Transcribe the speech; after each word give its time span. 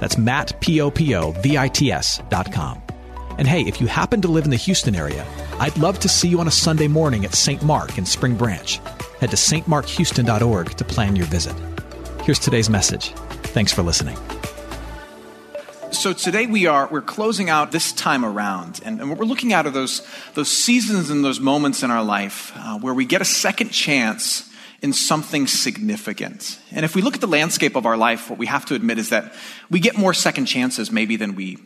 That's 0.00 0.18
Matt, 0.18 0.60
P-O-P-O-V-I-T-S 0.60 2.22
dot 2.28 2.52
com. 2.52 2.82
And 3.38 3.46
hey, 3.46 3.62
if 3.62 3.80
you 3.80 3.86
happen 3.86 4.20
to 4.22 4.28
live 4.28 4.44
in 4.44 4.50
the 4.50 4.56
Houston 4.56 4.96
area, 4.96 5.24
I'd 5.60 5.78
love 5.78 6.00
to 6.00 6.08
see 6.08 6.28
you 6.28 6.40
on 6.40 6.48
a 6.48 6.52
Sunday 6.52 6.88
morning 6.88 7.24
at 7.24 7.34
St. 7.34 7.62
Mark 7.62 7.96
in 7.96 8.04
Spring 8.04 8.36
Branch. 8.36 8.80
Head 9.20 9.30
to 9.30 9.36
stmarkhouston.org 9.36 10.70
to 10.76 10.84
plan 10.84 11.14
your 11.14 11.26
visit. 11.26 11.54
Here's 12.22 12.38
today's 12.38 12.68
message. 12.68 13.12
Thanks 13.54 13.72
for 13.72 13.82
listening. 13.82 14.16
So 15.90 16.12
today 16.12 16.46
we 16.46 16.66
are 16.66 16.86
we're 16.90 17.00
closing 17.00 17.48
out 17.48 17.72
this 17.72 17.92
time 17.92 18.24
around, 18.24 18.80
and, 18.84 19.00
and 19.00 19.08
what 19.08 19.18
we're 19.18 19.24
looking 19.24 19.52
at 19.52 19.66
are 19.66 19.70
those 19.70 20.06
those 20.34 20.50
seasons 20.50 21.08
and 21.10 21.24
those 21.24 21.40
moments 21.40 21.82
in 21.82 21.90
our 21.90 22.04
life 22.04 22.52
uh, 22.56 22.78
where 22.78 22.92
we 22.92 23.04
get 23.04 23.22
a 23.22 23.24
second 23.24 23.70
chance 23.70 24.47
in 24.80 24.92
something 24.92 25.46
significant. 25.46 26.58
And 26.70 26.84
if 26.84 26.94
we 26.94 27.02
look 27.02 27.14
at 27.14 27.20
the 27.20 27.26
landscape 27.26 27.76
of 27.76 27.86
our 27.86 27.96
life, 27.96 28.30
what 28.30 28.38
we 28.38 28.46
have 28.46 28.64
to 28.66 28.74
admit 28.74 28.98
is 28.98 29.10
that 29.10 29.34
we 29.70 29.80
get 29.80 29.96
more 29.96 30.14
second 30.14 30.46
chances 30.46 30.92
maybe 30.92 31.16
than 31.16 31.34
we, 31.34 31.58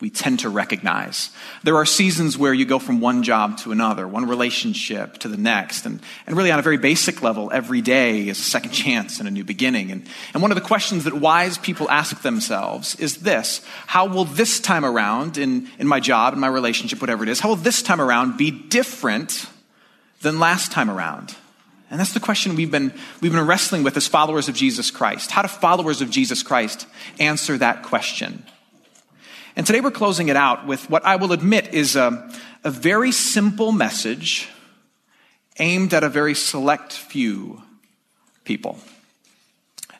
we 0.00 0.08
tend 0.08 0.40
to 0.40 0.48
recognize. 0.48 1.30
There 1.64 1.76
are 1.76 1.84
seasons 1.84 2.38
where 2.38 2.54
you 2.54 2.64
go 2.64 2.78
from 2.78 3.00
one 3.00 3.24
job 3.24 3.58
to 3.58 3.72
another, 3.72 4.06
one 4.06 4.28
relationship 4.28 5.18
to 5.18 5.28
the 5.28 5.36
next. 5.36 5.84
And, 5.84 6.00
and 6.28 6.36
really, 6.36 6.52
on 6.52 6.60
a 6.60 6.62
very 6.62 6.78
basic 6.78 7.22
level, 7.22 7.50
every 7.52 7.80
day 7.80 8.28
is 8.28 8.38
a 8.38 8.42
second 8.42 8.70
chance 8.70 9.18
and 9.18 9.26
a 9.26 9.32
new 9.32 9.44
beginning. 9.44 9.90
And, 9.90 10.06
and 10.32 10.40
one 10.40 10.52
of 10.52 10.54
the 10.54 10.62
questions 10.62 11.04
that 11.04 11.14
wise 11.14 11.58
people 11.58 11.90
ask 11.90 12.22
themselves 12.22 12.94
is 12.96 13.18
this 13.18 13.62
How 13.88 14.06
will 14.06 14.24
this 14.24 14.60
time 14.60 14.84
around 14.84 15.38
in, 15.38 15.68
in 15.80 15.88
my 15.88 15.98
job, 15.98 16.34
in 16.34 16.40
my 16.40 16.46
relationship, 16.46 17.00
whatever 17.00 17.24
it 17.24 17.28
is, 17.28 17.40
how 17.40 17.48
will 17.48 17.56
this 17.56 17.82
time 17.82 18.00
around 18.00 18.36
be 18.36 18.52
different 18.52 19.46
than 20.22 20.38
last 20.38 20.70
time 20.70 20.88
around? 20.88 21.34
And 21.90 21.98
that's 21.98 22.14
the 22.14 22.20
question 22.20 22.54
we've 22.54 22.70
been, 22.70 22.92
we've 23.20 23.32
been 23.32 23.46
wrestling 23.46 23.82
with 23.82 23.96
as 23.96 24.06
followers 24.06 24.48
of 24.48 24.54
Jesus 24.54 24.92
Christ. 24.92 25.32
How 25.32 25.42
do 25.42 25.48
followers 25.48 26.00
of 26.00 26.10
Jesus 26.10 26.42
Christ 26.44 26.86
answer 27.18 27.58
that 27.58 27.82
question? 27.82 28.44
And 29.56 29.66
today 29.66 29.80
we're 29.80 29.90
closing 29.90 30.28
it 30.28 30.36
out 30.36 30.66
with 30.66 30.88
what 30.88 31.04
I 31.04 31.16
will 31.16 31.32
admit 31.32 31.74
is 31.74 31.96
a, 31.96 32.32
a 32.62 32.70
very 32.70 33.10
simple 33.10 33.72
message 33.72 34.48
aimed 35.58 35.92
at 35.92 36.04
a 36.04 36.08
very 36.08 36.34
select 36.34 36.92
few 36.92 37.60
people. 38.44 38.78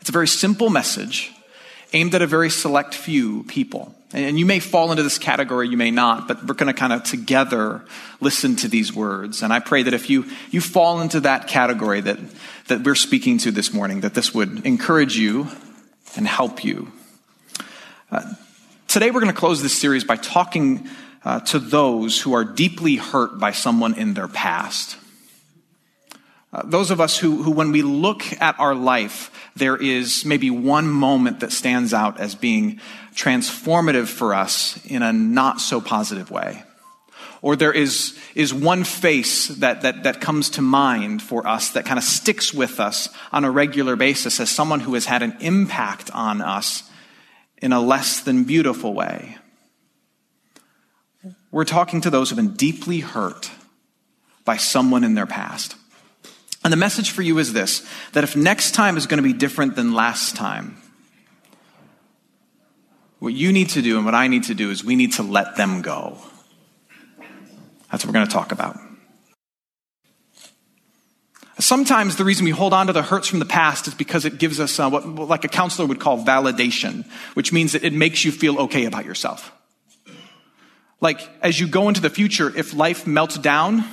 It's 0.01 0.09
a 0.09 0.13
very 0.13 0.29
simple 0.29 0.71
message 0.71 1.33
aimed 1.93 2.15
at 2.15 2.23
a 2.23 2.27
very 2.27 2.51
select 2.51 2.95
few 2.95 3.45
people. 3.45 3.95
And 4.13 4.39
you 4.39 4.47
may 4.47 4.59
fall 4.59 4.91
into 4.91 5.05
this 5.05 5.19
category, 5.19 5.69
you 5.69 5.77
may 5.77 5.93
not, 5.93 6.27
but 6.27 6.45
we're 6.45 6.55
going 6.55 6.73
to 6.73 6.79
kind 6.79 6.93
of 6.93 7.05
together 7.05 7.85
listen 8.21 8.57
to 8.57 8.69
these 8.69 8.93
words. 8.93 9.43
And 9.43 9.53
I 9.53 9.61
pray 9.61 9.85
that 9.85 9.95
if 9.95 10.11
you, 10.11 10.27
you 10.51 10.61
fall 10.61 11.01
into 11.01 11.21
that 11.21 11.47
category 11.47 12.01
that, 12.01 12.19
that 12.67 12.83
we're 12.83 12.97
speaking 12.97 13.39
to 13.39 13.53
this 13.53 13.73
morning, 13.73 14.01
that 14.01 14.15
this 14.15 14.35
would 14.35 14.67
encourage 14.67 15.17
you 15.17 15.49
and 16.17 16.27
help 16.27 16.65
you. 16.65 16.91
Uh, 18.11 18.35
today 18.89 19.13
we're 19.13 19.21
going 19.21 19.33
to 19.33 19.39
close 19.39 19.63
this 19.63 19.79
series 19.79 20.03
by 20.03 20.17
talking 20.17 20.89
uh, 21.25 21.39
to 21.41 21.61
those 21.61 22.21
who 22.21 22.33
are 22.33 22.45
deeply 22.45 22.97
hurt 22.97 23.39
by 23.39 23.53
someone 23.53 23.95
in 23.95 24.15
their 24.15 24.29
past. 24.29 24.97
Uh, 26.53 26.63
those 26.65 26.91
of 26.91 27.01
us 27.01 27.17
who, 27.17 27.43
who, 27.43 27.53
when 27.53 27.71
we 27.71 27.83
look 27.83 28.23
at 28.41 28.59
our 28.59 28.75
life, 28.75 29.31
there 29.55 29.77
is 29.77 30.25
maybe 30.25 30.51
one 30.51 30.89
moment 30.89 31.41
that 31.41 31.53
stands 31.53 31.95
out 31.95 32.19
as 32.19 32.35
being 32.35 32.81
transformative 33.15 34.09
for 34.09 34.35
us 34.35 34.85
in 34.87 35.03
a 35.03 35.13
not 35.13 35.61
so 35.61 35.81
positive 35.81 36.31
way. 36.31 36.65
Or 37.43 37.57
there 37.57 37.73
is, 37.73 38.19
is 38.35 38.53
one 38.53 38.85
face 38.85 39.49
that, 39.49 39.83
that, 39.83 40.03
that 40.03 40.21
comes 40.21 40.51
to 40.51 40.63
mind 40.63 41.23
for 41.23 41.47
us 41.47 41.71
that 41.71 41.87
kind 41.87 41.99
of 41.99 42.05
sticks 42.05 42.53
with 42.53 42.81
us 42.81 43.09
on 43.33 43.45
a 43.45 43.51
regular 43.51 43.97
basis 43.97 44.41
as 44.41 44.51
someone 44.51 44.81
who 44.81 44.95
has 44.95 45.07
had 45.07 45.23
an 45.23 45.37
impact 45.41 46.11
on 46.13 46.43
us 46.43 46.83
in 47.59 47.73
a 47.73 47.81
less 47.81 48.21
than 48.21 48.45
beautiful 48.45 48.93
way. 48.93 49.37
We're 51.51 51.65
talking 51.65 52.01
to 52.03 52.11
those 52.11 52.31
who 52.31 52.37
have 52.37 52.45
been 52.45 52.57
deeply 52.57 53.01
hurt 53.01 53.51
by 54.45 54.57
someone 54.57 55.05
in 55.05 55.15
their 55.15 55.27
past. 55.27 55.77
And 56.63 56.73
the 56.73 56.77
message 56.77 57.11
for 57.11 57.23
you 57.23 57.39
is 57.39 57.53
this 57.53 57.87
that 58.13 58.25
if 58.25 58.37
next 58.37 58.73
time 58.73 58.97
is 58.97 59.07
going 59.07 59.23
to 59.23 59.27
be 59.27 59.33
different 59.33 59.77
than 59.77 59.95
last 59.95 60.37
time, 60.37 60.77
what 63.19 63.35
you 63.35 63.53
need 63.53 63.71
to 63.71 63.83
do 63.83 63.97
and 63.97 64.05
what 64.05 64.15
I 64.15 64.29
need 64.29 64.45
to 64.45 64.55
do 64.55 64.71
is 64.71 64.85
we 64.85 64.97
need 64.97 65.15
to 65.15 65.23
let 65.23 65.57
them 65.57 65.83
go. 65.83 66.19
That's 67.91 68.05
what 68.05 68.07
we're 68.07 68.15
going 68.19 68.27
to 68.27 68.33
talk 68.33 68.53
about. 68.53 68.79
Sometimes 71.59 72.17
the 72.17 72.25
reason 72.25 72.47
we 72.47 72.53
hold 72.53 72.73
on 72.73 72.87
to 72.87 72.93
the 72.95 73.03
hurts 73.03 73.29
from 73.29 73.39
the 73.39 73.45
past 73.45 73.87
is 73.87 73.95
because 73.95 74.25
it 74.25 74.39
gives 74.39 74.59
us 74.59 74.81
uh, 74.81 74.89
what, 74.89 75.07
like 75.07 75.45
a 75.45 75.49
counselor 75.49 75.87
would 75.87 76.01
call 76.01 76.25
validation, 76.25 77.05
which 77.35 77.53
means 77.53 77.73
that 77.73 77.85
it 77.85 77.93
makes 77.93 78.25
you 78.25 78.33
feel 78.33 78.59
okay 78.61 78.87
about 78.87 79.05
yourself. 79.05 79.53
Like 81.03 81.21
as 81.43 81.61
you 81.61 81.67
go 81.67 81.89
into 81.89 82.01
the 82.01 82.09
future, 82.09 82.55
if 82.57 82.73
life 82.73 83.07
melts 83.07 83.37
down 83.37 83.85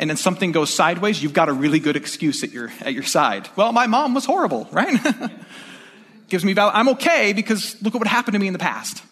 and 0.00 0.08
then 0.08 0.16
something 0.16 0.50
goes 0.50 0.72
sideways, 0.72 1.22
you've 1.22 1.34
got 1.34 1.50
a 1.50 1.52
really 1.52 1.78
good 1.78 1.94
excuse 1.94 2.42
at 2.42 2.50
your, 2.50 2.72
at 2.80 2.94
your 2.94 3.02
side. 3.02 3.50
Well, 3.54 3.70
my 3.70 3.86
mom 3.86 4.14
was 4.14 4.24
horrible, 4.24 4.66
right? 4.72 4.98
gives 6.28 6.42
me 6.42 6.54
value. 6.54 6.72
I'm 6.74 6.88
okay 6.90 7.34
because 7.34 7.80
look 7.82 7.94
at 7.94 7.98
what 7.98 8.08
happened 8.08 8.32
to 8.32 8.38
me 8.38 8.46
in 8.46 8.54
the 8.54 8.58
past. 8.58 9.02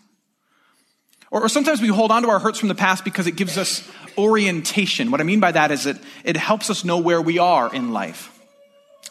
Or, 1.31 1.43
or, 1.43 1.49
sometimes 1.51 1.83
we 1.83 1.89
hold 1.89 2.11
on 2.11 2.23
to 2.23 2.31
our 2.31 2.39
hurts 2.39 2.59
from 2.59 2.71
the 2.71 2.75
past 2.75 3.05
because 3.05 3.27
it 3.27 3.33
gives 3.33 3.59
us 3.59 3.87
orientation. 4.17 5.11
What 5.11 5.21
I 5.21 5.25
mean 5.25 5.41
by 5.41 5.53
that 5.53 5.71
is 5.71 5.85
that 5.85 5.99
it 6.25 6.39
helps 6.39 6.71
us 6.71 6.87
know 6.87 6.97
where 6.97 7.21
we 7.21 7.39
are 7.39 7.73
in 7.73 7.93
life. 7.93 8.35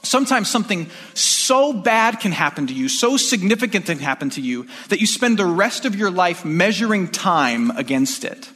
Sometimes 0.01 0.49
something 0.49 0.89
so 1.13 1.73
bad 1.73 2.19
can 2.19 2.31
happen 2.31 2.65
to 2.67 2.73
you, 2.73 2.89
so 2.89 3.17
significant 3.17 3.85
can 3.85 3.99
happen 3.99 4.31
to 4.31 4.41
you, 4.41 4.65
that 4.89 4.99
you 4.99 5.05
spend 5.05 5.37
the 5.37 5.45
rest 5.45 5.85
of 5.85 5.95
your 5.95 6.09
life 6.09 6.43
measuring 6.43 7.07
time 7.09 7.69
against 7.71 8.25
it. 8.25 8.49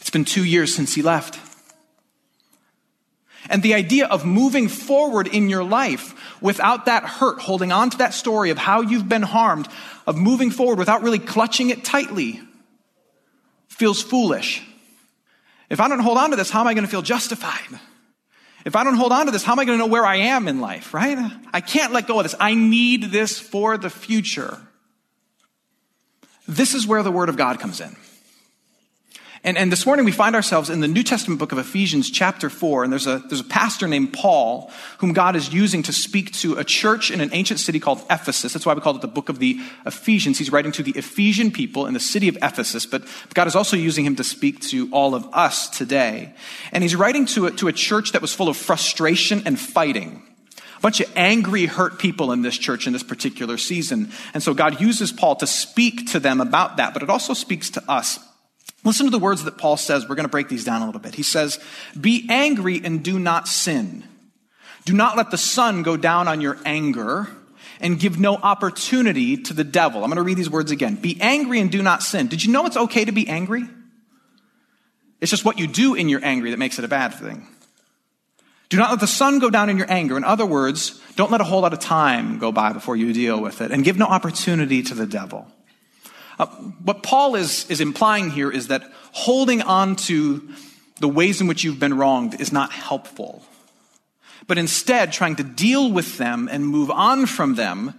It's 0.00 0.10
been 0.10 0.24
two 0.24 0.44
years 0.44 0.74
since 0.74 0.94
he 0.94 1.02
left. 1.02 1.38
And 3.50 3.62
the 3.62 3.74
idea 3.74 4.06
of 4.06 4.24
moving 4.24 4.68
forward 4.68 5.26
in 5.26 5.48
your 5.48 5.64
life 5.64 6.14
without 6.40 6.86
that 6.86 7.04
hurt, 7.04 7.40
holding 7.40 7.72
on 7.72 7.90
to 7.90 7.98
that 7.98 8.14
story 8.14 8.50
of 8.50 8.58
how 8.58 8.80
you've 8.80 9.08
been 9.08 9.22
harmed, 9.22 9.68
of 10.06 10.16
moving 10.16 10.50
forward 10.50 10.78
without 10.78 11.02
really 11.02 11.18
clutching 11.18 11.70
it 11.70 11.84
tightly, 11.84 12.40
feels 13.68 14.02
foolish. 14.02 14.62
If 15.68 15.80
I 15.80 15.88
don't 15.88 15.98
hold 16.00 16.18
on 16.18 16.30
to 16.30 16.36
this, 16.36 16.50
how 16.50 16.60
am 16.60 16.66
I 16.66 16.74
going 16.74 16.84
to 16.84 16.90
feel 16.90 17.02
justified? 17.02 17.80
If 18.64 18.76
I 18.76 18.84
don't 18.84 18.96
hold 18.96 19.12
on 19.12 19.26
to 19.26 19.32
this, 19.32 19.44
how 19.44 19.52
am 19.52 19.58
I 19.58 19.66
going 19.66 19.78
to 19.78 19.84
know 19.84 19.90
where 19.90 20.06
I 20.06 20.16
am 20.16 20.48
in 20.48 20.60
life, 20.60 20.94
right? 20.94 21.18
I 21.52 21.60
can't 21.60 21.92
let 21.92 22.06
go 22.06 22.18
of 22.18 22.24
this. 22.24 22.34
I 22.40 22.54
need 22.54 23.04
this 23.04 23.38
for 23.38 23.76
the 23.76 23.90
future. 23.90 24.58
This 26.48 26.74
is 26.74 26.86
where 26.86 27.02
the 27.02 27.12
Word 27.12 27.28
of 27.28 27.36
God 27.36 27.60
comes 27.60 27.80
in. 27.80 27.94
And, 29.46 29.58
and 29.58 29.70
this 29.70 29.84
morning 29.84 30.06
we 30.06 30.12
find 30.12 30.34
ourselves 30.34 30.70
in 30.70 30.80
the 30.80 30.88
New 30.88 31.02
Testament 31.02 31.38
book 31.38 31.52
of 31.52 31.58
Ephesians, 31.58 32.10
chapter 32.10 32.48
4, 32.48 32.82
and 32.82 32.90
there's 32.90 33.06
a, 33.06 33.18
there's 33.28 33.42
a 33.42 33.44
pastor 33.44 33.86
named 33.86 34.14
Paul 34.14 34.72
whom 34.98 35.12
God 35.12 35.36
is 35.36 35.52
using 35.52 35.82
to 35.82 35.92
speak 35.92 36.32
to 36.36 36.54
a 36.54 36.64
church 36.64 37.10
in 37.10 37.20
an 37.20 37.28
ancient 37.34 37.60
city 37.60 37.78
called 37.78 38.02
Ephesus. 38.08 38.54
That's 38.54 38.64
why 38.64 38.72
we 38.72 38.80
call 38.80 38.96
it 38.96 39.02
the 39.02 39.06
book 39.06 39.28
of 39.28 39.40
the 39.40 39.60
Ephesians. 39.84 40.38
He's 40.38 40.50
writing 40.50 40.72
to 40.72 40.82
the 40.82 40.92
Ephesian 40.92 41.50
people 41.50 41.86
in 41.86 41.92
the 41.92 42.00
city 42.00 42.26
of 42.28 42.38
Ephesus, 42.40 42.86
but 42.86 43.04
God 43.34 43.46
is 43.46 43.54
also 43.54 43.76
using 43.76 44.06
him 44.06 44.16
to 44.16 44.24
speak 44.24 44.62
to 44.68 44.88
all 44.90 45.14
of 45.14 45.28
us 45.34 45.68
today. 45.68 46.32
And 46.72 46.82
he's 46.82 46.96
writing 46.96 47.26
to 47.26 47.44
a, 47.44 47.50
to 47.50 47.68
a 47.68 47.72
church 47.72 48.12
that 48.12 48.22
was 48.22 48.32
full 48.32 48.48
of 48.48 48.56
frustration 48.56 49.42
and 49.44 49.60
fighting 49.60 50.22
a 50.78 50.80
bunch 50.80 51.00
of 51.00 51.12
angry, 51.16 51.66
hurt 51.66 51.98
people 51.98 52.32
in 52.32 52.40
this 52.40 52.56
church 52.56 52.86
in 52.86 52.94
this 52.94 53.02
particular 53.02 53.58
season. 53.58 54.10
And 54.32 54.42
so 54.42 54.54
God 54.54 54.80
uses 54.80 55.12
Paul 55.12 55.36
to 55.36 55.46
speak 55.46 56.12
to 56.12 56.20
them 56.20 56.40
about 56.40 56.78
that, 56.78 56.94
but 56.94 57.02
it 57.02 57.10
also 57.10 57.34
speaks 57.34 57.68
to 57.70 57.82
us 57.90 58.18
Listen 58.84 59.06
to 59.06 59.10
the 59.10 59.18
words 59.18 59.44
that 59.44 59.56
Paul 59.56 59.76
says. 59.76 60.06
We're 60.08 60.14
going 60.14 60.26
to 60.26 60.30
break 60.30 60.48
these 60.48 60.64
down 60.64 60.82
a 60.82 60.86
little 60.86 61.00
bit. 61.00 61.14
He 61.14 61.22
says, 61.22 61.58
Be 61.98 62.26
angry 62.28 62.80
and 62.84 63.02
do 63.02 63.18
not 63.18 63.48
sin. 63.48 64.04
Do 64.84 64.92
not 64.92 65.16
let 65.16 65.30
the 65.30 65.38
sun 65.38 65.82
go 65.82 65.96
down 65.96 66.28
on 66.28 66.42
your 66.42 66.58
anger 66.66 67.28
and 67.80 67.98
give 67.98 68.20
no 68.20 68.36
opportunity 68.36 69.38
to 69.38 69.54
the 69.54 69.64
devil. 69.64 70.04
I'm 70.04 70.10
going 70.10 70.16
to 70.16 70.22
read 70.22 70.36
these 70.36 70.50
words 70.50 70.70
again. 70.70 70.96
Be 70.96 71.18
angry 71.20 71.60
and 71.60 71.70
do 71.70 71.82
not 71.82 72.02
sin. 72.02 72.28
Did 72.28 72.44
you 72.44 72.52
know 72.52 72.66
it's 72.66 72.76
okay 72.76 73.04
to 73.04 73.12
be 73.12 73.26
angry? 73.28 73.64
It's 75.20 75.30
just 75.30 75.44
what 75.44 75.58
you 75.58 75.66
do 75.66 75.94
in 75.94 76.10
your 76.10 76.22
angry 76.22 76.50
that 76.50 76.58
makes 76.58 76.78
it 76.78 76.84
a 76.84 76.88
bad 76.88 77.14
thing. 77.14 77.48
Do 78.68 78.76
not 78.76 78.90
let 78.90 79.00
the 79.00 79.06
sun 79.06 79.38
go 79.38 79.50
down 79.50 79.70
in 79.70 79.78
your 79.78 79.90
anger. 79.90 80.16
In 80.16 80.24
other 80.24 80.44
words, 80.44 81.00
don't 81.16 81.30
let 81.30 81.40
a 81.40 81.44
whole 81.44 81.62
lot 81.62 81.72
of 81.72 81.78
time 81.78 82.38
go 82.38 82.52
by 82.52 82.72
before 82.72 82.96
you 82.96 83.12
deal 83.12 83.40
with 83.40 83.60
it 83.60 83.70
and 83.70 83.84
give 83.84 83.96
no 83.96 84.06
opportunity 84.06 84.82
to 84.82 84.94
the 84.94 85.06
devil. 85.06 85.46
Uh, 86.38 86.46
what 86.46 87.02
Paul 87.02 87.36
is, 87.36 87.68
is 87.70 87.80
implying 87.80 88.30
here 88.30 88.50
is 88.50 88.68
that 88.68 88.82
holding 89.12 89.62
on 89.62 89.96
to 89.96 90.48
the 91.00 91.08
ways 91.08 91.40
in 91.40 91.46
which 91.46 91.64
you've 91.64 91.80
been 91.80 91.96
wronged 91.96 92.40
is 92.40 92.52
not 92.52 92.72
helpful. 92.72 93.42
But 94.46 94.58
instead, 94.58 95.12
trying 95.12 95.36
to 95.36 95.44
deal 95.44 95.90
with 95.90 96.18
them 96.18 96.48
and 96.50 96.66
move 96.66 96.90
on 96.90 97.26
from 97.26 97.54
them, 97.54 97.94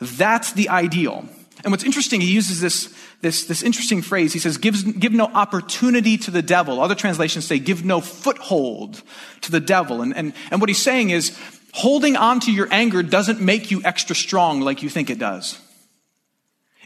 that's 0.00 0.52
the 0.52 0.68
ideal. 0.68 1.28
And 1.62 1.70
what's 1.72 1.84
interesting, 1.84 2.20
he 2.20 2.32
uses 2.32 2.60
this, 2.60 2.94
this, 3.22 3.44
this 3.44 3.62
interesting 3.62 4.02
phrase. 4.02 4.32
He 4.32 4.38
says, 4.38 4.58
give, 4.58 4.98
give 5.00 5.12
no 5.12 5.26
opportunity 5.26 6.18
to 6.18 6.30
the 6.30 6.42
devil. 6.42 6.80
Other 6.80 6.94
translations 6.94 7.46
say, 7.46 7.58
give 7.58 7.84
no 7.84 8.00
foothold 8.00 9.02
to 9.42 9.52
the 9.52 9.60
devil. 9.60 10.02
And, 10.02 10.14
and, 10.14 10.34
and 10.50 10.60
what 10.60 10.68
he's 10.68 10.82
saying 10.82 11.10
is, 11.10 11.38
holding 11.72 12.16
on 12.16 12.40
to 12.40 12.52
your 12.52 12.68
anger 12.70 13.02
doesn't 13.02 13.40
make 13.40 13.70
you 13.70 13.80
extra 13.84 14.14
strong 14.14 14.60
like 14.60 14.82
you 14.82 14.90
think 14.90 15.10
it 15.10 15.18
does. 15.18 15.58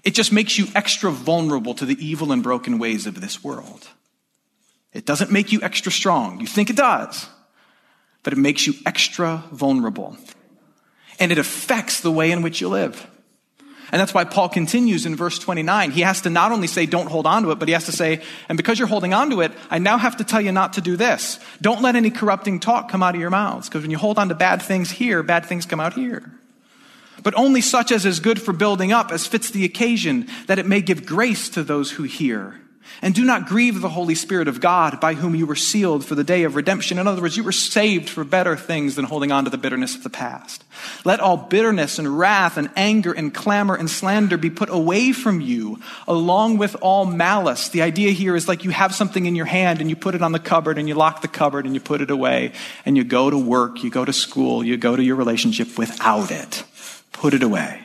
It 0.04 0.14
just 0.14 0.32
makes 0.32 0.58
you 0.58 0.66
extra 0.74 1.10
vulnerable 1.10 1.74
to 1.74 1.84
the 1.84 1.96
evil 2.04 2.32
and 2.32 2.42
broken 2.42 2.78
ways 2.78 3.06
of 3.06 3.20
this 3.20 3.42
world. 3.42 3.88
It 4.92 5.04
doesn't 5.04 5.30
make 5.30 5.52
you 5.52 5.60
extra 5.62 5.92
strong. 5.92 6.40
You 6.40 6.46
think 6.46 6.70
it 6.70 6.76
does, 6.76 7.28
but 8.22 8.32
it 8.32 8.38
makes 8.38 8.66
you 8.66 8.74
extra 8.86 9.44
vulnerable. 9.52 10.16
And 11.20 11.32
it 11.32 11.38
affects 11.38 12.00
the 12.00 12.12
way 12.12 12.30
in 12.30 12.42
which 12.42 12.60
you 12.60 12.68
live. 12.68 13.06
And 13.90 13.98
that's 14.00 14.12
why 14.12 14.24
Paul 14.24 14.50
continues 14.50 15.06
in 15.06 15.16
verse 15.16 15.38
29. 15.38 15.92
He 15.92 16.02
has 16.02 16.20
to 16.22 16.30
not 16.30 16.52
only 16.52 16.66
say, 16.66 16.84
don't 16.84 17.08
hold 17.08 17.26
on 17.26 17.42
to 17.44 17.50
it, 17.52 17.58
but 17.58 17.68
he 17.68 17.72
has 17.72 17.86
to 17.86 17.92
say, 17.92 18.20
and 18.48 18.56
because 18.56 18.78
you're 18.78 18.88
holding 18.88 19.14
on 19.14 19.30
to 19.30 19.40
it, 19.40 19.52
I 19.70 19.78
now 19.78 19.96
have 19.96 20.18
to 20.18 20.24
tell 20.24 20.42
you 20.42 20.52
not 20.52 20.74
to 20.74 20.82
do 20.82 20.96
this. 20.96 21.40
Don't 21.62 21.80
let 21.80 21.96
any 21.96 22.10
corrupting 22.10 22.60
talk 22.60 22.90
come 22.90 23.02
out 23.02 23.14
of 23.14 23.20
your 23.20 23.30
mouths, 23.30 23.68
because 23.68 23.82
when 23.82 23.90
you 23.90 23.96
hold 23.98 24.18
on 24.18 24.28
to 24.28 24.34
bad 24.34 24.60
things 24.60 24.90
here, 24.90 25.22
bad 25.22 25.46
things 25.46 25.64
come 25.64 25.80
out 25.80 25.94
here. 25.94 26.30
But 27.22 27.36
only 27.36 27.60
such 27.60 27.92
as 27.92 28.06
is 28.06 28.20
good 28.20 28.40
for 28.40 28.52
building 28.52 28.92
up, 28.92 29.10
as 29.10 29.26
fits 29.26 29.50
the 29.50 29.64
occasion, 29.64 30.28
that 30.46 30.58
it 30.58 30.66
may 30.66 30.80
give 30.80 31.06
grace 31.06 31.48
to 31.50 31.62
those 31.62 31.90
who 31.90 32.04
hear. 32.04 32.60
And 33.00 33.14
do 33.14 33.24
not 33.24 33.46
grieve 33.46 33.80
the 33.80 33.88
Holy 33.88 34.14
Spirit 34.14 34.48
of 34.48 34.60
God, 34.60 35.00
by 35.00 35.14
whom 35.14 35.34
you 35.34 35.46
were 35.46 35.54
sealed 35.54 36.04
for 36.04 36.14
the 36.14 36.24
day 36.24 36.42
of 36.42 36.56
redemption. 36.56 36.98
In 36.98 37.06
other 37.06 37.22
words, 37.22 37.36
you 37.36 37.44
were 37.44 37.52
saved 37.52 38.08
for 38.08 38.24
better 38.24 38.56
things 38.56 38.96
than 38.96 39.04
holding 39.04 39.30
on 39.30 39.44
to 39.44 39.50
the 39.50 39.58
bitterness 39.58 39.94
of 39.94 40.02
the 40.02 40.10
past. 40.10 40.64
Let 41.04 41.20
all 41.20 41.36
bitterness 41.36 41.98
and 41.98 42.18
wrath 42.18 42.56
and 42.56 42.70
anger 42.74 43.12
and 43.12 43.32
clamor 43.32 43.76
and 43.76 43.88
slander 43.88 44.36
be 44.36 44.50
put 44.50 44.68
away 44.68 45.12
from 45.12 45.40
you, 45.40 45.80
along 46.08 46.58
with 46.58 46.74
all 46.80 47.04
malice. 47.04 47.68
The 47.68 47.82
idea 47.82 48.10
here 48.10 48.34
is 48.34 48.48
like 48.48 48.64
you 48.64 48.70
have 48.70 48.94
something 48.94 49.26
in 49.26 49.36
your 49.36 49.46
hand 49.46 49.80
and 49.80 49.88
you 49.88 49.96
put 49.96 50.14
it 50.16 50.22
on 50.22 50.32
the 50.32 50.38
cupboard 50.40 50.78
and 50.78 50.88
you 50.88 50.94
lock 50.94 51.22
the 51.22 51.28
cupboard 51.28 51.66
and 51.66 51.74
you 51.74 51.80
put 51.80 52.00
it 52.00 52.10
away 52.10 52.52
and 52.84 52.96
you 52.96 53.04
go 53.04 53.30
to 53.30 53.38
work, 53.38 53.84
you 53.84 53.90
go 53.90 54.04
to 54.04 54.12
school, 54.12 54.64
you 54.64 54.76
go 54.76 54.96
to 54.96 55.02
your 55.02 55.16
relationship 55.16 55.78
without 55.78 56.32
it. 56.32 56.64
Put 57.18 57.34
it 57.34 57.42
away. 57.42 57.82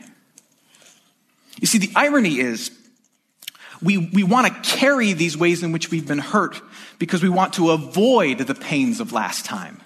You 1.60 1.66
see, 1.66 1.80
the 1.80 1.92
irony 1.96 2.40
is, 2.40 2.70
we, 3.82 3.98
we 3.98 4.22
want 4.24 4.46
to 4.46 4.78
carry 4.78 5.14
these 5.14 5.36
ways 5.36 5.64
in 5.64 5.72
which 5.72 5.90
we've 5.90 6.08
been 6.08 6.20
hurt 6.20 6.62
because 7.00 7.24
we 7.24 7.30
want 7.30 7.54
to 7.54 7.72
avoid 7.72 8.38
the 8.38 8.54
pains 8.54 9.00
of 9.00 9.12
last 9.12 9.44
time. 9.44 9.82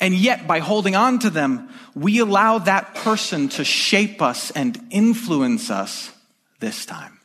And 0.00 0.14
yet, 0.14 0.46
by 0.46 0.60
holding 0.60 0.94
on 0.94 1.18
to 1.18 1.30
them, 1.30 1.68
we 1.96 2.20
allow 2.20 2.58
that 2.58 2.94
person 2.94 3.48
to 3.50 3.64
shape 3.64 4.22
us 4.22 4.52
and 4.52 4.78
influence 4.90 5.68
us 5.68 6.12
this 6.60 6.86
time. 6.86 7.18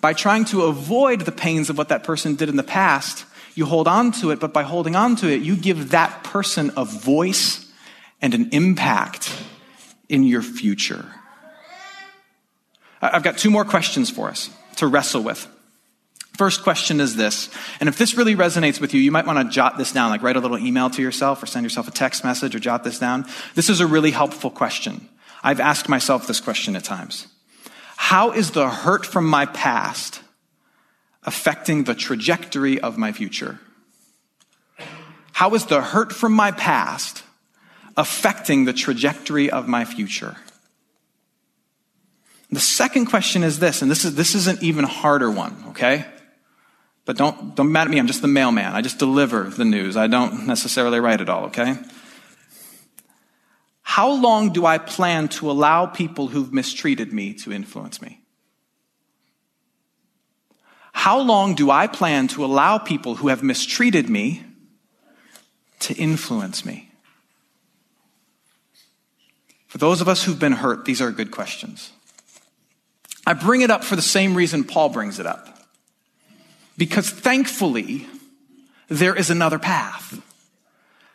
By 0.00 0.14
trying 0.14 0.46
to 0.46 0.62
avoid 0.62 1.20
the 1.20 1.32
pains 1.32 1.70
of 1.70 1.78
what 1.78 1.90
that 1.90 2.02
person 2.02 2.34
did 2.34 2.48
in 2.48 2.56
the 2.56 2.64
past, 2.64 3.24
you 3.54 3.66
hold 3.66 3.86
on 3.86 4.10
to 4.12 4.32
it, 4.32 4.40
but 4.40 4.52
by 4.52 4.64
holding 4.64 4.96
on 4.96 5.14
to 5.16 5.28
it, 5.32 5.42
you 5.42 5.54
give 5.54 5.90
that 5.90 6.24
person 6.24 6.72
a 6.76 6.84
voice 6.84 7.65
and 8.20 8.34
an 8.34 8.50
impact 8.52 9.32
in 10.08 10.22
your 10.22 10.42
future. 10.42 11.04
I've 13.00 13.22
got 13.22 13.38
two 13.38 13.50
more 13.50 13.64
questions 13.64 14.10
for 14.10 14.28
us 14.28 14.50
to 14.76 14.86
wrestle 14.86 15.22
with. 15.22 15.46
First 16.36 16.62
question 16.62 17.00
is 17.00 17.16
this, 17.16 17.48
and 17.80 17.88
if 17.88 17.96
this 17.96 18.14
really 18.14 18.36
resonates 18.36 18.78
with 18.78 18.92
you, 18.92 19.00
you 19.00 19.10
might 19.10 19.26
want 19.26 19.38
to 19.38 19.54
jot 19.54 19.78
this 19.78 19.92
down, 19.92 20.10
like 20.10 20.22
write 20.22 20.36
a 20.36 20.40
little 20.40 20.58
email 20.58 20.90
to 20.90 21.00
yourself 21.00 21.42
or 21.42 21.46
send 21.46 21.64
yourself 21.64 21.88
a 21.88 21.90
text 21.90 22.24
message 22.24 22.54
or 22.54 22.58
jot 22.58 22.84
this 22.84 22.98
down. 22.98 23.24
This 23.54 23.70
is 23.70 23.80
a 23.80 23.86
really 23.86 24.10
helpful 24.10 24.50
question. 24.50 25.08
I've 25.42 25.60
asked 25.60 25.88
myself 25.88 26.26
this 26.26 26.40
question 26.40 26.76
at 26.76 26.84
times. 26.84 27.26
How 27.96 28.32
is 28.32 28.50
the 28.50 28.68
hurt 28.68 29.06
from 29.06 29.26
my 29.26 29.46
past 29.46 30.20
affecting 31.22 31.84
the 31.84 31.94
trajectory 31.94 32.80
of 32.80 32.98
my 32.98 33.12
future? 33.12 33.58
How 35.32 35.54
is 35.54 35.66
the 35.66 35.80
hurt 35.80 36.12
from 36.12 36.32
my 36.32 36.50
past 36.50 37.22
affecting 37.96 38.64
the 38.64 38.72
trajectory 38.72 39.50
of 39.50 39.68
my 39.68 39.84
future? 39.84 40.36
The 42.50 42.60
second 42.60 43.06
question 43.06 43.42
is 43.42 43.58
this, 43.58 43.82
and 43.82 43.90
this 43.90 44.04
is, 44.04 44.14
this 44.14 44.34
is 44.34 44.46
an 44.46 44.58
even 44.60 44.84
harder 44.84 45.30
one, 45.30 45.56
okay? 45.68 46.06
But 47.04 47.16
don't, 47.16 47.54
don't 47.54 47.72
mad 47.72 47.86
at 47.86 47.90
me, 47.90 47.98
I'm 47.98 48.06
just 48.06 48.22
the 48.22 48.28
mailman. 48.28 48.72
I 48.72 48.82
just 48.82 48.98
deliver 48.98 49.44
the 49.44 49.64
news. 49.64 49.96
I 49.96 50.06
don't 50.06 50.46
necessarily 50.46 51.00
write 51.00 51.20
it 51.20 51.28
all, 51.28 51.46
okay? 51.46 51.76
How 53.82 54.12
long 54.12 54.52
do 54.52 54.66
I 54.66 54.78
plan 54.78 55.28
to 55.28 55.50
allow 55.50 55.86
people 55.86 56.28
who've 56.28 56.52
mistreated 56.52 57.12
me 57.12 57.34
to 57.34 57.52
influence 57.52 58.02
me? 58.02 58.20
How 60.92 61.20
long 61.20 61.54
do 61.54 61.70
I 61.70 61.86
plan 61.86 62.26
to 62.28 62.44
allow 62.44 62.78
people 62.78 63.16
who 63.16 63.28
have 63.28 63.42
mistreated 63.42 64.10
me 64.10 64.44
to 65.80 65.94
influence 65.94 66.64
me? 66.64 66.90
For 69.76 69.80
those 69.80 70.00
of 70.00 70.08
us 70.08 70.24
who've 70.24 70.38
been 70.38 70.52
hurt, 70.52 70.86
these 70.86 71.02
are 71.02 71.10
good 71.10 71.30
questions. 71.30 71.92
I 73.26 73.34
bring 73.34 73.60
it 73.60 73.70
up 73.70 73.84
for 73.84 73.94
the 73.94 74.00
same 74.00 74.34
reason 74.34 74.64
Paul 74.64 74.88
brings 74.88 75.20
it 75.20 75.26
up. 75.26 75.66
Because 76.78 77.10
thankfully, 77.10 78.06
there 78.88 79.14
is 79.14 79.28
another 79.28 79.58
path. 79.58 80.18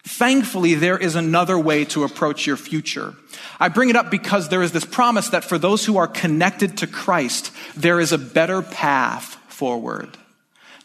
Thankfully, 0.04 0.75
there 0.75 0.96
is 0.96 1.16
another 1.16 1.58
way 1.58 1.86
to 1.86 2.04
approach 2.04 2.46
your 2.46 2.56
future. 2.56 3.16
I 3.60 3.69
bring 3.69 3.90
it 3.90 3.96
up 3.96 4.12
because 4.12 4.50
there 4.50 4.62
is 4.62 4.74
this 4.74 4.86
promise 4.86 5.30
that 5.30 5.44
for 5.44 5.58
those 5.58 5.84
who 5.84 5.98
are 5.98 6.08
connected 6.08 6.78
to 6.78 6.86
Christ, 6.86 7.52
there 7.75 8.00
is 8.00 8.12
a 8.12 8.19
better 8.19 8.62
path 8.62 9.38
forward 9.48 10.19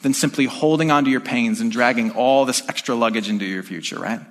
than 0.01 0.15
simply 0.15 0.47
holding 0.47 0.91
onto 0.91 1.11
your 1.11 1.21
pains 1.21 1.61
and 1.61 1.71
dragging 1.71 2.13
all 2.13 2.47
this 2.47 2.67
extra 2.71 2.95
luggage 2.95 3.29
into 3.29 3.45
your 3.45 3.63
future, 3.63 3.99
right? 3.99 4.23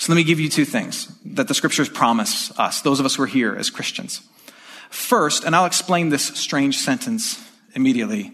So 0.00 0.10
let 0.10 0.16
me 0.16 0.24
give 0.24 0.40
you 0.40 0.48
two 0.48 0.64
things 0.64 1.14
that 1.26 1.46
the 1.46 1.52
scriptures 1.52 1.90
promise 1.90 2.58
us, 2.58 2.80
those 2.80 3.00
of 3.00 3.06
us 3.06 3.16
who 3.16 3.22
are 3.22 3.26
here 3.26 3.54
as 3.54 3.68
Christians. 3.68 4.22
First, 4.88 5.44
and 5.44 5.54
I'll 5.54 5.66
explain 5.66 6.08
this 6.08 6.28
strange 6.28 6.78
sentence 6.78 7.38
immediately, 7.74 8.32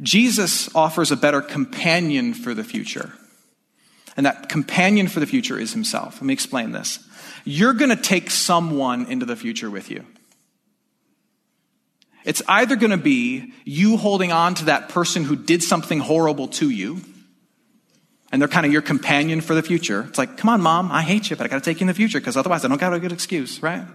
Jesus 0.00 0.74
offers 0.74 1.12
a 1.12 1.16
better 1.16 1.42
companion 1.42 2.32
for 2.32 2.54
the 2.54 2.64
future. 2.64 3.12
And 4.16 4.24
that 4.24 4.48
companion 4.48 5.06
for 5.08 5.20
the 5.20 5.26
future 5.26 5.58
is 5.58 5.74
himself. 5.74 6.14
Let 6.14 6.22
me 6.22 6.32
explain 6.32 6.72
this. 6.72 6.98
You're 7.44 7.74
going 7.74 7.94
to 7.94 8.02
take 8.02 8.30
someone 8.30 9.04
into 9.04 9.26
the 9.26 9.36
future 9.36 9.70
with 9.70 9.90
you. 9.90 10.02
It's 12.24 12.40
either 12.48 12.74
going 12.74 12.92
to 12.92 12.96
be 12.96 13.52
you 13.66 13.98
holding 13.98 14.32
on 14.32 14.54
to 14.54 14.64
that 14.64 14.88
person 14.88 15.24
who 15.24 15.36
did 15.36 15.62
something 15.62 15.98
horrible 15.98 16.48
to 16.48 16.70
you, 16.70 17.02
and 18.32 18.40
they're 18.40 18.48
kind 18.48 18.66
of 18.66 18.72
your 18.72 18.82
companion 18.82 19.40
for 19.40 19.54
the 19.54 19.62
future. 19.62 20.04
It's 20.08 20.18
like, 20.18 20.36
come 20.36 20.50
on, 20.50 20.60
mom, 20.60 20.90
I 20.90 21.02
hate 21.02 21.30
you, 21.30 21.36
but 21.36 21.46
I 21.46 21.48
got 21.48 21.62
to 21.62 21.70
take 21.70 21.80
you 21.80 21.84
in 21.84 21.88
the 21.88 21.94
future 21.94 22.18
because 22.18 22.36
otherwise 22.36 22.64
I 22.64 22.68
don't 22.68 22.80
got 22.80 22.92
a 22.92 23.00
good 23.00 23.12
excuse, 23.12 23.62
right? 23.62 23.86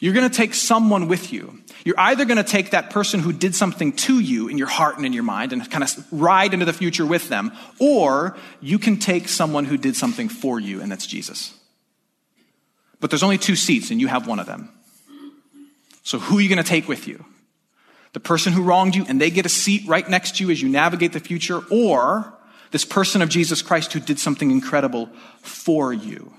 You're 0.00 0.14
going 0.14 0.28
to 0.28 0.34
take 0.34 0.54
someone 0.54 1.08
with 1.08 1.32
you. 1.32 1.62
You're 1.84 1.98
either 1.98 2.24
going 2.24 2.36
to 2.36 2.44
take 2.44 2.70
that 2.70 2.90
person 2.90 3.20
who 3.20 3.32
did 3.32 3.54
something 3.54 3.92
to 3.92 4.20
you 4.20 4.48
in 4.48 4.58
your 4.58 4.66
heart 4.66 4.96
and 4.96 5.06
in 5.06 5.12
your 5.12 5.22
mind 5.22 5.52
and 5.52 5.70
kind 5.70 5.82
of 5.82 6.06
ride 6.12 6.52
into 6.52 6.66
the 6.66 6.72
future 6.72 7.06
with 7.06 7.28
them, 7.28 7.52
or 7.78 8.36
you 8.60 8.78
can 8.78 8.98
take 8.98 9.28
someone 9.28 9.64
who 9.64 9.78
did 9.78 9.96
something 9.96 10.28
for 10.28 10.60
you, 10.60 10.82
and 10.82 10.92
that's 10.92 11.06
Jesus. 11.06 11.54
But 13.00 13.10
there's 13.10 13.22
only 13.22 13.38
two 13.38 13.56
seats, 13.56 13.90
and 13.90 14.00
you 14.00 14.08
have 14.08 14.26
one 14.26 14.38
of 14.38 14.46
them. 14.46 14.70
So 16.02 16.18
who 16.18 16.38
are 16.38 16.40
you 16.40 16.48
going 16.48 16.62
to 16.62 16.68
take 16.68 16.88
with 16.88 17.08
you? 17.08 17.24
The 18.12 18.20
person 18.20 18.52
who 18.52 18.62
wronged 18.62 18.94
you, 18.94 19.04
and 19.08 19.20
they 19.20 19.30
get 19.30 19.46
a 19.46 19.50
seat 19.50 19.82
right 19.86 20.08
next 20.08 20.36
to 20.36 20.44
you 20.44 20.50
as 20.50 20.60
you 20.60 20.68
navigate 20.68 21.12
the 21.12 21.20
future, 21.20 21.60
or 21.70 22.35
this 22.70 22.84
person 22.84 23.22
of 23.22 23.28
Jesus 23.28 23.62
Christ 23.62 23.92
who 23.92 24.00
did 24.00 24.18
something 24.18 24.50
incredible 24.50 25.10
for 25.42 25.92
you. 25.92 26.32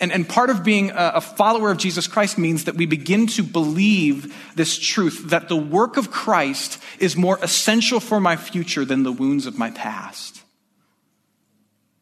And, 0.00 0.12
and 0.12 0.28
part 0.28 0.50
of 0.50 0.64
being 0.64 0.90
a, 0.90 1.12
a 1.16 1.20
follower 1.20 1.70
of 1.70 1.78
Jesus 1.78 2.06
Christ 2.06 2.38
means 2.38 2.64
that 2.64 2.74
we 2.74 2.86
begin 2.86 3.26
to 3.28 3.42
believe 3.42 4.34
this 4.54 4.78
truth 4.78 5.30
that 5.30 5.48
the 5.48 5.56
work 5.56 5.96
of 5.96 6.10
Christ 6.10 6.82
is 6.98 7.16
more 7.16 7.38
essential 7.42 8.00
for 8.00 8.20
my 8.20 8.36
future 8.36 8.84
than 8.84 9.02
the 9.02 9.12
wounds 9.12 9.46
of 9.46 9.58
my 9.58 9.70
past. 9.70 10.42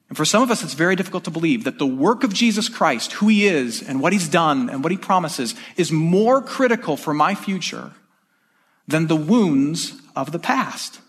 And 0.08 0.16
for 0.16 0.25
some 0.25 0.42
of 0.42 0.50
us, 0.50 0.62
it's 0.62 0.75
very 0.75 0.94
difficult 0.94 1.25
to 1.25 1.30
believe 1.30 1.64
that 1.64 1.78
the 1.78 1.86
work 1.86 2.22
of 2.22 2.32
Jesus 2.32 2.68
Christ, 2.68 3.12
who 3.12 3.28
he 3.28 3.46
is 3.46 3.82
and 3.82 4.00
what 4.00 4.12
he's 4.12 4.28
done 4.28 4.70
and 4.70 4.82
what 4.82 4.92
he 4.92 4.98
promises, 4.98 5.54
is 5.76 5.90
more 5.90 6.40
critical 6.40 6.96
for 6.96 7.12
my 7.12 7.34
future 7.34 7.92
than 8.86 9.08
the 9.08 9.16
wounds 9.16 10.00
of 10.14 10.30
the 10.30 10.38
past. 10.38 11.00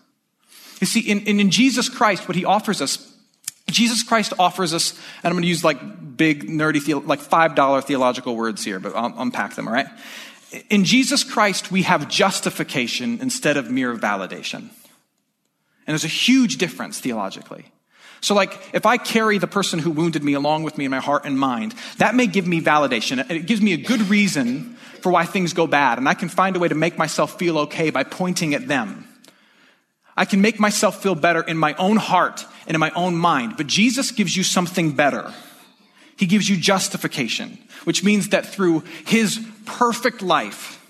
You 0.80 0.86
see, 0.86 1.00
in, 1.00 1.20
in, 1.20 1.40
in 1.40 1.50
Jesus 1.50 1.88
Christ, 1.88 2.28
what 2.28 2.36
he 2.36 2.44
offers 2.44 2.80
us 2.80 3.08
Jesus 3.70 4.02
Christ 4.02 4.32
offers 4.38 4.72
us, 4.72 4.92
and 5.22 5.26
I'm 5.26 5.32
going 5.32 5.42
to 5.42 5.48
use 5.48 5.62
like 5.62 6.16
big, 6.16 6.48
nerdy, 6.48 7.06
like 7.06 7.20
$5 7.20 7.84
theological 7.84 8.34
words 8.34 8.64
here, 8.64 8.80
but 8.80 8.94
I'll 8.96 9.14
unpack 9.18 9.54
them, 9.54 9.68
all 9.68 9.74
right? 9.74 9.88
In 10.70 10.84
Jesus 10.84 11.22
Christ, 11.22 11.70
we 11.70 11.82
have 11.82 12.08
justification 12.08 13.18
instead 13.20 13.56
of 13.56 13.70
mere 13.70 13.94
validation. 13.94 14.60
And 14.60 15.94
there's 15.94 16.04
a 16.04 16.08
huge 16.08 16.56
difference 16.56 16.98
theologically. 16.98 17.66
So, 18.20 18.34
like, 18.34 18.58
if 18.72 18.84
I 18.84 18.96
carry 18.96 19.38
the 19.38 19.46
person 19.46 19.78
who 19.78 19.90
wounded 19.90 20.24
me 20.24 20.32
along 20.32 20.64
with 20.64 20.76
me 20.76 20.86
in 20.86 20.90
my 20.90 20.98
heart 20.98 21.24
and 21.24 21.38
mind, 21.38 21.74
that 21.98 22.14
may 22.14 22.26
give 22.26 22.46
me 22.46 22.60
validation. 22.60 23.30
It 23.30 23.46
gives 23.46 23.60
me 23.60 23.74
a 23.74 23.76
good 23.76 24.00
reason 24.08 24.76
for 25.02 25.12
why 25.12 25.24
things 25.24 25.52
go 25.52 25.66
bad, 25.66 25.98
and 25.98 26.08
I 26.08 26.14
can 26.14 26.28
find 26.28 26.56
a 26.56 26.58
way 26.58 26.68
to 26.68 26.74
make 26.74 26.98
myself 26.98 27.38
feel 27.38 27.58
okay 27.58 27.90
by 27.90 28.02
pointing 28.02 28.54
at 28.54 28.66
them. 28.66 29.07
I 30.18 30.24
can 30.24 30.40
make 30.40 30.58
myself 30.58 31.00
feel 31.00 31.14
better 31.14 31.42
in 31.42 31.56
my 31.56 31.74
own 31.74 31.96
heart 31.96 32.44
and 32.66 32.74
in 32.74 32.80
my 32.80 32.90
own 32.90 33.14
mind. 33.14 33.56
But 33.56 33.68
Jesus 33.68 34.10
gives 34.10 34.36
you 34.36 34.42
something 34.42 34.90
better. 34.90 35.32
He 36.16 36.26
gives 36.26 36.48
you 36.48 36.56
justification, 36.56 37.56
which 37.84 38.02
means 38.02 38.30
that 38.30 38.44
through 38.44 38.82
his 39.06 39.40
perfect 39.64 40.20
life 40.20 40.84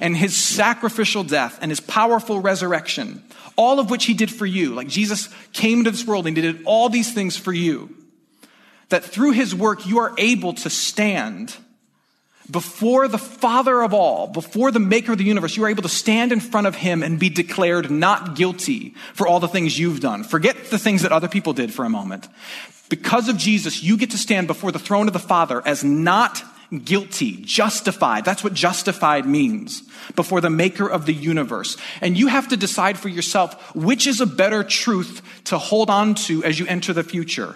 and 0.00 0.16
his 0.16 0.34
sacrificial 0.34 1.24
death 1.24 1.58
and 1.60 1.70
his 1.70 1.80
powerful 1.80 2.40
resurrection, 2.40 3.22
all 3.54 3.80
of 3.80 3.90
which 3.90 4.06
he 4.06 4.14
did 4.14 4.32
for 4.32 4.46
you, 4.46 4.72
like 4.72 4.88
Jesus 4.88 5.28
came 5.52 5.84
to 5.84 5.90
this 5.90 6.06
world 6.06 6.26
and 6.26 6.34
did 6.34 6.64
all 6.64 6.88
these 6.88 7.12
things 7.12 7.36
for 7.36 7.52
you, 7.52 7.94
that 8.88 9.04
through 9.04 9.32
his 9.32 9.54
work 9.54 9.86
you 9.86 9.98
are 9.98 10.14
able 10.16 10.54
to 10.54 10.70
stand 10.70 11.54
before 12.50 13.08
the 13.08 13.18
Father 13.18 13.82
of 13.82 13.94
all, 13.94 14.26
before 14.26 14.70
the 14.70 14.78
Maker 14.78 15.12
of 15.12 15.18
the 15.18 15.24
universe, 15.24 15.56
you 15.56 15.64
are 15.64 15.68
able 15.68 15.82
to 15.82 15.88
stand 15.88 16.30
in 16.30 16.40
front 16.40 16.66
of 16.66 16.74
Him 16.74 17.02
and 17.02 17.18
be 17.18 17.30
declared 17.30 17.90
not 17.90 18.36
guilty 18.36 18.94
for 19.14 19.26
all 19.26 19.40
the 19.40 19.48
things 19.48 19.78
you've 19.78 20.00
done. 20.00 20.24
Forget 20.24 20.66
the 20.66 20.78
things 20.78 21.02
that 21.02 21.12
other 21.12 21.28
people 21.28 21.54
did 21.54 21.72
for 21.72 21.84
a 21.84 21.90
moment. 21.90 22.28
Because 22.90 23.28
of 23.28 23.38
Jesus, 23.38 23.82
you 23.82 23.96
get 23.96 24.10
to 24.10 24.18
stand 24.18 24.46
before 24.46 24.72
the 24.72 24.78
throne 24.78 25.06
of 25.06 25.14
the 25.14 25.18
Father 25.18 25.62
as 25.64 25.82
not 25.82 26.42
guilty, 26.84 27.36
justified. 27.42 28.24
That's 28.24 28.44
what 28.44 28.52
justified 28.52 29.26
means 29.26 29.82
before 30.14 30.40
the 30.40 30.50
Maker 30.50 30.86
of 30.86 31.06
the 31.06 31.14
universe. 31.14 31.76
And 32.02 32.16
you 32.18 32.26
have 32.26 32.48
to 32.48 32.56
decide 32.56 32.98
for 32.98 33.08
yourself 33.08 33.74
which 33.74 34.06
is 34.06 34.20
a 34.20 34.26
better 34.26 34.62
truth 34.62 35.22
to 35.44 35.56
hold 35.56 35.88
on 35.88 36.14
to 36.14 36.44
as 36.44 36.58
you 36.58 36.66
enter 36.66 36.92
the 36.92 37.04
future. 37.04 37.54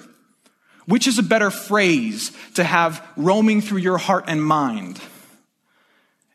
Which 0.89 1.07
is 1.07 1.19
a 1.19 1.23
better 1.23 1.51
phrase 1.51 2.33
to 2.55 2.65
have 2.65 3.07
roaming 3.15 3.61
through 3.61 3.81
your 3.81 3.99
heart 3.99 4.25
and 4.27 4.43
mind? 4.43 4.99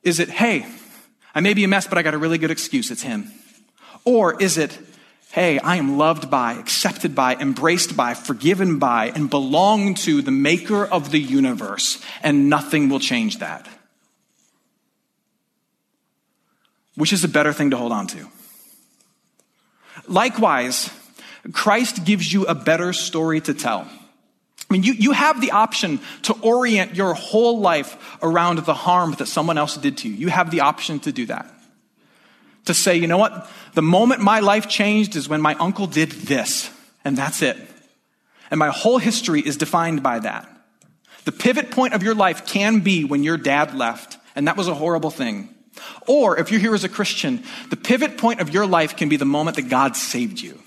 Is 0.04 0.20
it, 0.20 0.30
hey, 0.30 0.68
I 1.34 1.42
may 1.42 1.56
be 1.56 1.64
a 1.64 1.68
mess, 1.68 1.88
but 1.88 1.98
I 1.98 2.04
got 2.04 2.14
a 2.14 2.20
really 2.20 2.38
good 2.38 2.52
excuse, 2.52 2.92
it's 2.92 3.02
him? 3.02 3.32
Or 4.06 4.40
is 4.40 4.60
it, 4.60 4.78
hey, 5.32 5.58
I 5.58 5.78
am 5.78 5.98
loved 5.98 6.30
by, 6.30 6.54
accepted 6.54 7.16
by, 7.16 7.36
embraced 7.36 7.98
by, 7.98 8.14
forgiven 8.14 8.78
by, 8.78 9.08
and 9.16 9.28
belong 9.28 9.96
to 9.96 10.22
the 10.22 10.30
maker 10.30 10.86
of 10.86 11.10
the 11.10 11.20
universe, 11.20 12.00
and 12.22 12.48
nothing 12.48 12.90
will 12.90 13.00
change 13.00 13.40
that? 13.40 13.68
Which 16.94 17.12
is 17.12 17.24
a 17.24 17.28
better 17.28 17.54
thing 17.54 17.72
to 17.72 17.78
hold 17.78 17.92
on 17.92 18.06
to? 18.06 18.30
Likewise, 20.08 20.92
Christ 21.54 22.06
gives 22.06 22.32
you 22.32 22.46
a 22.46 22.54
better 22.54 22.94
story 22.94 23.42
to 23.42 23.56
tell. 23.56 23.88
I 24.74 24.76
mean, 24.76 24.82
you, 24.82 24.94
you 24.94 25.12
have 25.12 25.40
the 25.40 25.52
option 25.52 26.00
to 26.24 26.34
orient 26.42 26.96
your 26.96 27.14
whole 27.14 27.60
life 27.60 28.18
around 28.24 28.58
the 28.58 28.74
harm 28.74 29.12
that 29.20 29.28
someone 29.28 29.60
else 29.60 29.78
did 29.78 30.00
to 30.00 30.10
you. 30.10 30.16
You 30.16 30.30
have 30.30 30.50
the 30.50 30.62
option 30.62 31.00
to 31.02 31.12
do 31.12 31.28
that. 31.28 31.46
To 32.66 32.74
say, 32.74 32.96
you 32.96 33.06
know 33.06 33.20
what? 33.20 33.48
The 33.76 33.84
moment 33.84 34.22
my 34.22 34.40
life 34.40 34.68
changed 34.68 35.16
is 35.16 35.30
when 35.30 35.42
my 35.42 35.54
uncle 35.60 35.86
did 35.86 36.10
this, 36.10 36.72
and 37.06 37.16
that's 37.16 37.44
it. 37.44 37.56
And 38.50 38.58
my 38.58 38.70
whole 38.70 38.98
history 38.98 39.42
is 39.42 39.58
defined 39.58 40.02
by 40.02 40.18
that. 40.18 40.50
The 41.26 41.32
pivot 41.32 41.70
point 41.70 41.94
of 41.94 42.02
your 42.02 42.16
life 42.16 42.48
can 42.48 42.80
be 42.80 43.04
when 43.04 43.22
your 43.22 43.38
dad 43.38 43.76
left, 43.76 44.18
and 44.36 44.48
that 44.48 44.58
was 44.58 44.68
a 44.68 44.74
horrible 44.74 45.12
thing. 45.12 45.54
Or 46.08 46.40
if 46.40 46.50
you're 46.50 46.60
here 46.60 46.74
as 46.74 46.84
a 46.84 46.90
Christian, 46.90 47.44
the 47.70 47.78
pivot 47.78 48.18
point 48.18 48.40
of 48.40 48.50
your 48.50 48.66
life 48.66 48.98
can 48.98 49.08
be 49.08 49.18
the 49.18 49.24
moment 49.24 49.58
that 49.58 49.70
God 49.70 49.96
saved 49.96 50.42
you. 50.42 50.58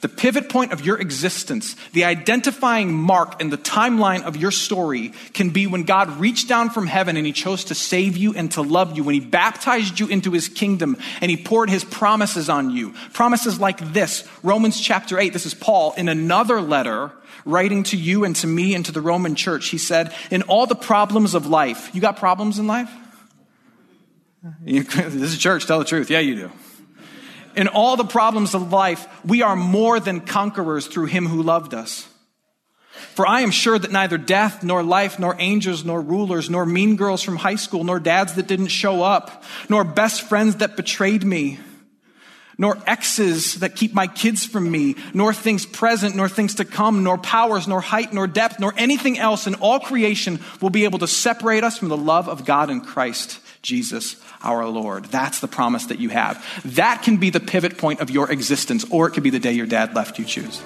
The 0.00 0.08
pivot 0.08 0.48
point 0.48 0.72
of 0.72 0.84
your 0.84 0.98
existence, 0.98 1.76
the 1.92 2.04
identifying 2.04 2.92
mark 2.94 3.38
in 3.40 3.50
the 3.50 3.58
timeline 3.58 4.22
of 4.22 4.34
your 4.34 4.50
story 4.50 5.12
can 5.34 5.50
be 5.50 5.66
when 5.66 5.82
God 5.82 6.18
reached 6.18 6.48
down 6.48 6.70
from 6.70 6.86
heaven 6.86 7.18
and 7.18 7.26
he 7.26 7.32
chose 7.32 7.64
to 7.64 7.74
save 7.74 8.16
you 8.16 8.32
and 8.34 8.50
to 8.52 8.62
love 8.62 8.96
you, 8.96 9.04
when 9.04 9.14
he 9.14 9.20
baptized 9.20 10.00
you 10.00 10.08
into 10.08 10.30
his 10.30 10.48
kingdom 10.48 10.96
and 11.20 11.30
he 11.30 11.36
poured 11.36 11.68
his 11.68 11.84
promises 11.84 12.48
on 12.48 12.70
you. 12.70 12.94
Promises 13.12 13.60
like 13.60 13.92
this, 13.92 14.26
Romans 14.42 14.80
chapter 14.80 15.18
8, 15.18 15.34
this 15.34 15.44
is 15.44 15.52
Paul 15.52 15.92
in 15.98 16.08
another 16.08 16.62
letter 16.62 17.12
writing 17.44 17.82
to 17.82 17.96
you 17.96 18.24
and 18.24 18.34
to 18.36 18.46
me 18.46 18.74
and 18.74 18.86
to 18.86 18.92
the 18.92 19.02
Roman 19.02 19.34
church. 19.34 19.68
He 19.68 19.78
said, 19.78 20.14
in 20.30 20.42
all 20.42 20.66
the 20.66 20.74
problems 20.74 21.34
of 21.34 21.46
life, 21.46 21.94
you 21.94 22.00
got 22.00 22.16
problems 22.16 22.58
in 22.58 22.66
life? 22.66 22.90
this 24.64 25.32
is 25.32 25.36
church, 25.36 25.66
tell 25.66 25.78
the 25.78 25.84
truth. 25.84 26.08
Yeah, 26.08 26.20
you 26.20 26.36
do 26.36 26.50
in 27.56 27.68
all 27.68 27.96
the 27.96 28.04
problems 28.04 28.54
of 28.54 28.72
life, 28.72 29.06
we 29.24 29.42
are 29.42 29.56
more 29.56 30.00
than 30.00 30.20
conquerors 30.20 30.86
through 30.86 31.06
him 31.06 31.26
who 31.26 31.42
loved 31.42 31.74
us. 31.74 32.06
For 33.14 33.26
I 33.26 33.40
am 33.40 33.50
sure 33.50 33.78
that 33.78 33.92
neither 33.92 34.18
death, 34.18 34.62
nor 34.62 34.82
life, 34.82 35.18
nor 35.18 35.36
angels, 35.38 35.84
nor 35.84 36.00
rulers, 36.00 36.50
nor 36.50 36.66
mean 36.66 36.96
girls 36.96 37.22
from 37.22 37.36
high 37.36 37.56
school, 37.56 37.84
nor 37.84 37.98
dads 37.98 38.34
that 38.34 38.46
didn't 38.46 38.68
show 38.68 39.02
up, 39.02 39.44
nor 39.68 39.84
best 39.84 40.22
friends 40.22 40.56
that 40.56 40.76
betrayed 40.76 41.24
me, 41.24 41.58
nor 42.58 42.76
exes 42.86 43.54
that 43.60 43.74
keep 43.74 43.94
my 43.94 44.06
kids 44.06 44.44
from 44.44 44.70
me, 44.70 44.96
nor 45.14 45.32
things 45.32 45.64
present, 45.64 46.14
nor 46.14 46.28
things 46.28 46.56
to 46.56 46.64
come, 46.64 47.02
nor 47.02 47.16
powers, 47.16 47.66
nor 47.66 47.80
height, 47.80 48.12
nor 48.12 48.26
depth, 48.26 48.60
nor 48.60 48.74
anything 48.76 49.18
else 49.18 49.46
in 49.46 49.54
all 49.56 49.80
creation 49.80 50.38
will 50.60 50.70
be 50.70 50.84
able 50.84 50.98
to 50.98 51.08
separate 51.08 51.64
us 51.64 51.78
from 51.78 51.88
the 51.88 51.96
love 51.96 52.28
of 52.28 52.44
God 52.44 52.70
in 52.70 52.80
Christ 52.80 53.40
Jesus 53.62 54.16
our 54.42 54.66
Lord. 54.66 55.06
That's 55.06 55.40
the 55.40 55.48
promise 55.48 55.86
that 55.86 56.00
you 56.00 56.08
have. 56.08 56.44
That 56.76 57.02
can 57.02 57.18
be 57.18 57.30
the 57.30 57.40
pivot 57.40 57.78
point 57.78 58.00
of 58.00 58.10
your 58.10 58.30
existence, 58.30 58.84
or 58.90 59.06
it 59.06 59.12
could 59.12 59.22
be 59.22 59.30
the 59.30 59.38
day 59.38 59.52
your 59.52 59.66
dad 59.66 59.94
left 59.94 60.18
you 60.18 60.24
choose. 60.24 60.62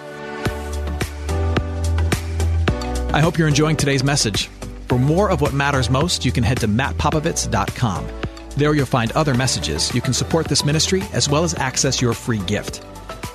I 3.13 3.21
hope 3.21 3.39
you're 3.39 3.49
enjoying 3.49 3.77
today's 3.77 4.03
message. 4.03 4.49
For 4.89 4.99
more 4.99 5.31
of 5.31 5.41
what 5.41 5.55
matters 5.55 5.89
most, 5.89 6.25
you 6.25 6.33
can 6.33 6.45
head 6.45 6.59
to 6.61 6.69
mattpopovits.com. 6.69 8.07
There 8.57 8.75
you'll 8.75 8.87
find 8.87 9.11
other 9.13 9.35
messages. 9.35 9.93
You 9.95 10.01
can 10.01 10.13
support 10.13 10.47
this 10.49 10.65
ministry 10.65 11.03
as 11.13 11.29
well 11.29 11.45
as 11.45 11.55
access 11.55 12.01
your 12.01 12.13
free 12.13 12.39
gift. 12.41 12.85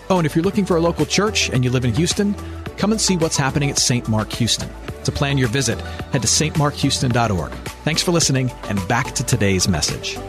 Oh, 0.10 0.18
and 0.18 0.26
if 0.26 0.36
you're 0.36 0.44
looking 0.44 0.66
for 0.66 0.78
a 0.78 0.82
local 0.82 1.06
church 1.06 1.50
and 1.50 1.64
you 1.64 1.70
live 1.70 1.86
in 1.86 1.94
Houston, 1.94 2.36
come 2.78 2.92
and 2.92 3.00
see 3.00 3.18
what's 3.18 3.38
happening 3.38 3.70
at 3.70 3.78
St. 3.78 4.08
Mark 4.08 4.32
Houston. 4.34 4.70
To 5.10 5.16
plan 5.16 5.40
your 5.40 5.48
visit, 5.48 5.82
head 6.12 6.22
to 6.22 6.28
stmarkhouston.org. 6.28 7.52
Thanks 7.84 8.04
for 8.04 8.12
listening, 8.12 8.52
and 8.66 8.88
back 8.88 9.16
to 9.16 9.24
today's 9.24 9.68
message. 9.68 10.20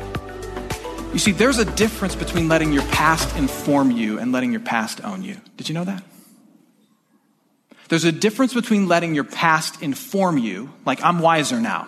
You 1.12 1.18
see, 1.18 1.32
there's 1.32 1.58
a 1.58 1.66
difference 1.66 2.16
between 2.16 2.48
letting 2.48 2.72
your 2.72 2.84
past 2.84 3.36
inform 3.36 3.90
you 3.90 4.18
and 4.18 4.32
letting 4.32 4.52
your 4.52 4.62
past 4.62 5.04
own 5.04 5.22
you. 5.22 5.36
Did 5.58 5.68
you 5.68 5.74
know 5.74 5.84
that? 5.84 6.02
There's 7.90 8.04
a 8.04 8.12
difference 8.12 8.54
between 8.54 8.88
letting 8.88 9.14
your 9.14 9.24
past 9.24 9.82
inform 9.82 10.38
you, 10.38 10.72
like 10.86 11.04
I'm 11.04 11.18
wiser 11.18 11.60
now, 11.60 11.86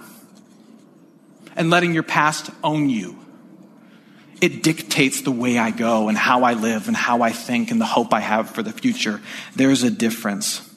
and 1.56 1.70
letting 1.70 1.94
your 1.94 2.02
past 2.02 2.50
own 2.62 2.90
you. 2.90 3.18
It 4.42 4.62
dictates 4.62 5.22
the 5.22 5.32
way 5.32 5.56
I 5.56 5.70
go 5.70 6.10
and 6.10 6.18
how 6.18 6.42
I 6.42 6.52
live 6.52 6.88
and 6.88 6.96
how 6.96 7.22
I 7.22 7.32
think 7.32 7.70
and 7.70 7.80
the 7.80 7.86
hope 7.86 8.12
I 8.12 8.20
have 8.20 8.50
for 8.50 8.62
the 8.62 8.72
future. 8.72 9.22
There's 9.56 9.82
a 9.82 9.90
difference. 9.90 10.68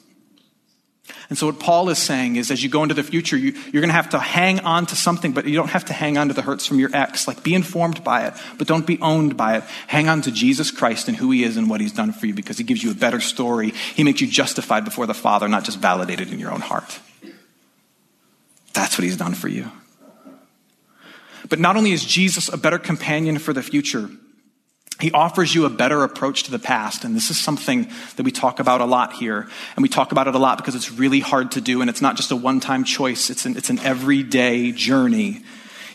And 1.28 1.36
so 1.36 1.46
what 1.46 1.58
Paul 1.58 1.88
is 1.88 1.98
saying 1.98 2.36
is 2.36 2.50
as 2.50 2.62
you 2.62 2.68
go 2.68 2.82
into 2.82 2.94
the 2.94 3.02
future, 3.02 3.36
you, 3.36 3.50
are 3.50 3.80
going 3.80 3.88
to 3.88 3.92
have 3.92 4.10
to 4.10 4.18
hang 4.18 4.60
on 4.60 4.86
to 4.86 4.96
something, 4.96 5.32
but 5.32 5.46
you 5.46 5.56
don't 5.56 5.70
have 5.70 5.84
to 5.86 5.92
hang 5.92 6.16
on 6.16 6.28
to 6.28 6.34
the 6.34 6.42
hurts 6.42 6.66
from 6.66 6.78
your 6.78 6.90
ex. 6.94 7.26
Like 7.26 7.42
be 7.42 7.54
informed 7.54 8.04
by 8.04 8.26
it, 8.26 8.34
but 8.58 8.68
don't 8.68 8.86
be 8.86 9.00
owned 9.00 9.36
by 9.36 9.56
it. 9.56 9.64
Hang 9.88 10.08
on 10.08 10.22
to 10.22 10.30
Jesus 10.30 10.70
Christ 10.70 11.08
and 11.08 11.16
who 11.16 11.32
he 11.32 11.42
is 11.42 11.56
and 11.56 11.68
what 11.68 11.80
he's 11.80 11.92
done 11.92 12.12
for 12.12 12.26
you 12.26 12.34
because 12.34 12.58
he 12.58 12.64
gives 12.64 12.82
you 12.82 12.92
a 12.92 12.94
better 12.94 13.20
story. 13.20 13.70
He 13.70 14.04
makes 14.04 14.20
you 14.20 14.28
justified 14.28 14.84
before 14.84 15.06
the 15.06 15.14
Father, 15.14 15.48
not 15.48 15.64
just 15.64 15.78
validated 15.78 16.32
in 16.32 16.38
your 16.38 16.52
own 16.52 16.60
heart. 16.60 17.00
That's 18.72 18.96
what 18.96 19.04
he's 19.04 19.16
done 19.16 19.34
for 19.34 19.48
you. 19.48 19.70
But 21.48 21.58
not 21.58 21.76
only 21.76 21.92
is 21.92 22.04
Jesus 22.04 22.48
a 22.48 22.56
better 22.56 22.78
companion 22.78 23.38
for 23.38 23.52
the 23.52 23.62
future, 23.62 24.10
he 24.98 25.12
offers 25.12 25.54
you 25.54 25.66
a 25.66 25.70
better 25.70 26.02
approach 26.04 26.44
to 26.44 26.50
the 26.50 26.58
past. 26.58 27.04
And 27.04 27.14
this 27.14 27.30
is 27.30 27.38
something 27.38 27.90
that 28.16 28.22
we 28.22 28.30
talk 28.30 28.60
about 28.60 28.80
a 28.80 28.86
lot 28.86 29.12
here. 29.12 29.46
And 29.76 29.82
we 29.82 29.90
talk 29.90 30.10
about 30.10 30.26
it 30.26 30.34
a 30.34 30.38
lot 30.38 30.56
because 30.56 30.74
it's 30.74 30.90
really 30.90 31.20
hard 31.20 31.52
to 31.52 31.60
do. 31.60 31.82
And 31.82 31.90
it's 31.90 32.00
not 32.00 32.16
just 32.16 32.30
a 32.30 32.36
one 32.36 32.60
time 32.60 32.84
choice, 32.84 33.28
it's 33.28 33.44
an, 33.44 33.56
it's 33.56 33.68
an 33.68 33.78
everyday 33.80 34.72
journey. 34.72 35.42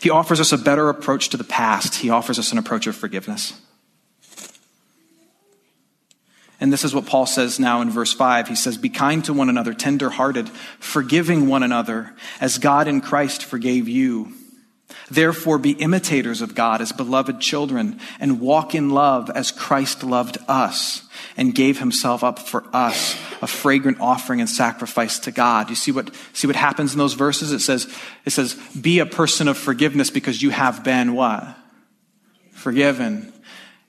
He 0.00 0.10
offers 0.10 0.40
us 0.40 0.52
a 0.52 0.58
better 0.58 0.88
approach 0.88 1.30
to 1.30 1.36
the 1.36 1.44
past. 1.44 1.96
He 1.96 2.10
offers 2.10 2.38
us 2.38 2.52
an 2.52 2.58
approach 2.58 2.86
of 2.86 2.94
forgiveness. 2.94 3.60
And 6.60 6.72
this 6.72 6.84
is 6.84 6.94
what 6.94 7.06
Paul 7.06 7.26
says 7.26 7.58
now 7.58 7.80
in 7.80 7.90
verse 7.90 8.12
5. 8.12 8.46
He 8.46 8.54
says, 8.54 8.76
Be 8.76 8.88
kind 8.88 9.24
to 9.24 9.32
one 9.32 9.48
another, 9.48 9.74
tender 9.74 10.10
hearted, 10.10 10.48
forgiving 10.78 11.48
one 11.48 11.64
another, 11.64 12.14
as 12.40 12.58
God 12.58 12.86
in 12.86 13.00
Christ 13.00 13.44
forgave 13.44 13.88
you. 13.88 14.32
Therefore, 15.10 15.58
be 15.58 15.72
imitators 15.72 16.40
of 16.40 16.54
God 16.54 16.80
as 16.80 16.92
beloved 16.92 17.40
children 17.40 17.98
and 18.20 18.40
walk 18.40 18.74
in 18.74 18.90
love 18.90 19.30
as 19.30 19.52
Christ 19.52 20.02
loved 20.02 20.38
us 20.48 21.02
and 21.36 21.54
gave 21.54 21.78
himself 21.78 22.24
up 22.24 22.38
for 22.38 22.64
us, 22.72 23.14
a 23.40 23.46
fragrant 23.46 24.00
offering 24.00 24.40
and 24.40 24.48
sacrifice 24.48 25.18
to 25.20 25.30
God. 25.30 25.70
You 25.70 25.76
see 25.76 25.92
what, 25.92 26.14
see 26.32 26.46
what 26.46 26.56
happens 26.56 26.92
in 26.92 26.98
those 26.98 27.14
verses? 27.14 27.52
It 27.52 27.60
says, 27.60 27.92
it 28.24 28.30
says, 28.30 28.54
be 28.78 28.98
a 28.98 29.06
person 29.06 29.48
of 29.48 29.58
forgiveness 29.58 30.10
because 30.10 30.42
you 30.42 30.50
have 30.50 30.82
been 30.84 31.14
what? 31.14 31.56
Forgiven. 32.52 33.32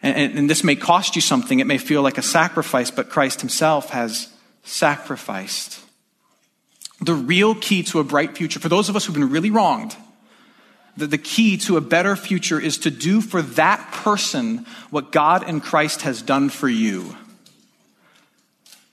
And, 0.02 0.16
and, 0.16 0.40
and 0.40 0.50
this 0.50 0.64
may 0.64 0.76
cost 0.76 1.16
you 1.16 1.22
something. 1.22 1.60
It 1.60 1.68
may 1.68 1.78
feel 1.78 2.02
like 2.02 2.18
a 2.18 2.22
sacrifice, 2.24 2.92
but 2.92 3.10
Christ 3.10 3.42
himself 3.42 3.90
has 3.92 4.30
sacrificed. 4.64 5.80
The 7.02 7.14
real 7.14 7.56
key 7.56 7.84
to 7.84 8.00
a 8.00 8.04
bright 8.04 8.38
future, 8.38 8.60
for 8.60 8.70
those 8.70 8.90
of 8.90 8.96
us 8.96 9.06
who've 9.06 9.16
been 9.16 9.30
really 9.30 9.50
wronged, 9.50 9.96
that 10.98 11.08
the 11.08 11.18
key 11.18 11.58
to 11.58 11.78
a 11.78 11.82
better 11.82 12.16
future 12.16 12.60
is 12.60 12.78
to 12.80 12.92
do 12.92 13.22
for 13.22 13.42
that 13.42 13.92
person 13.92 14.66
what 14.90 15.12
God 15.12 15.44
and 15.48 15.62
Christ 15.62 16.04
has 16.04 16.22
done 16.22 16.50
for 16.50 16.70
you, 16.70 17.16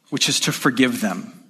which 0.08 0.28
is 0.28 0.40
to 0.40 0.52
forgive 0.52 1.00
them. 1.00 1.40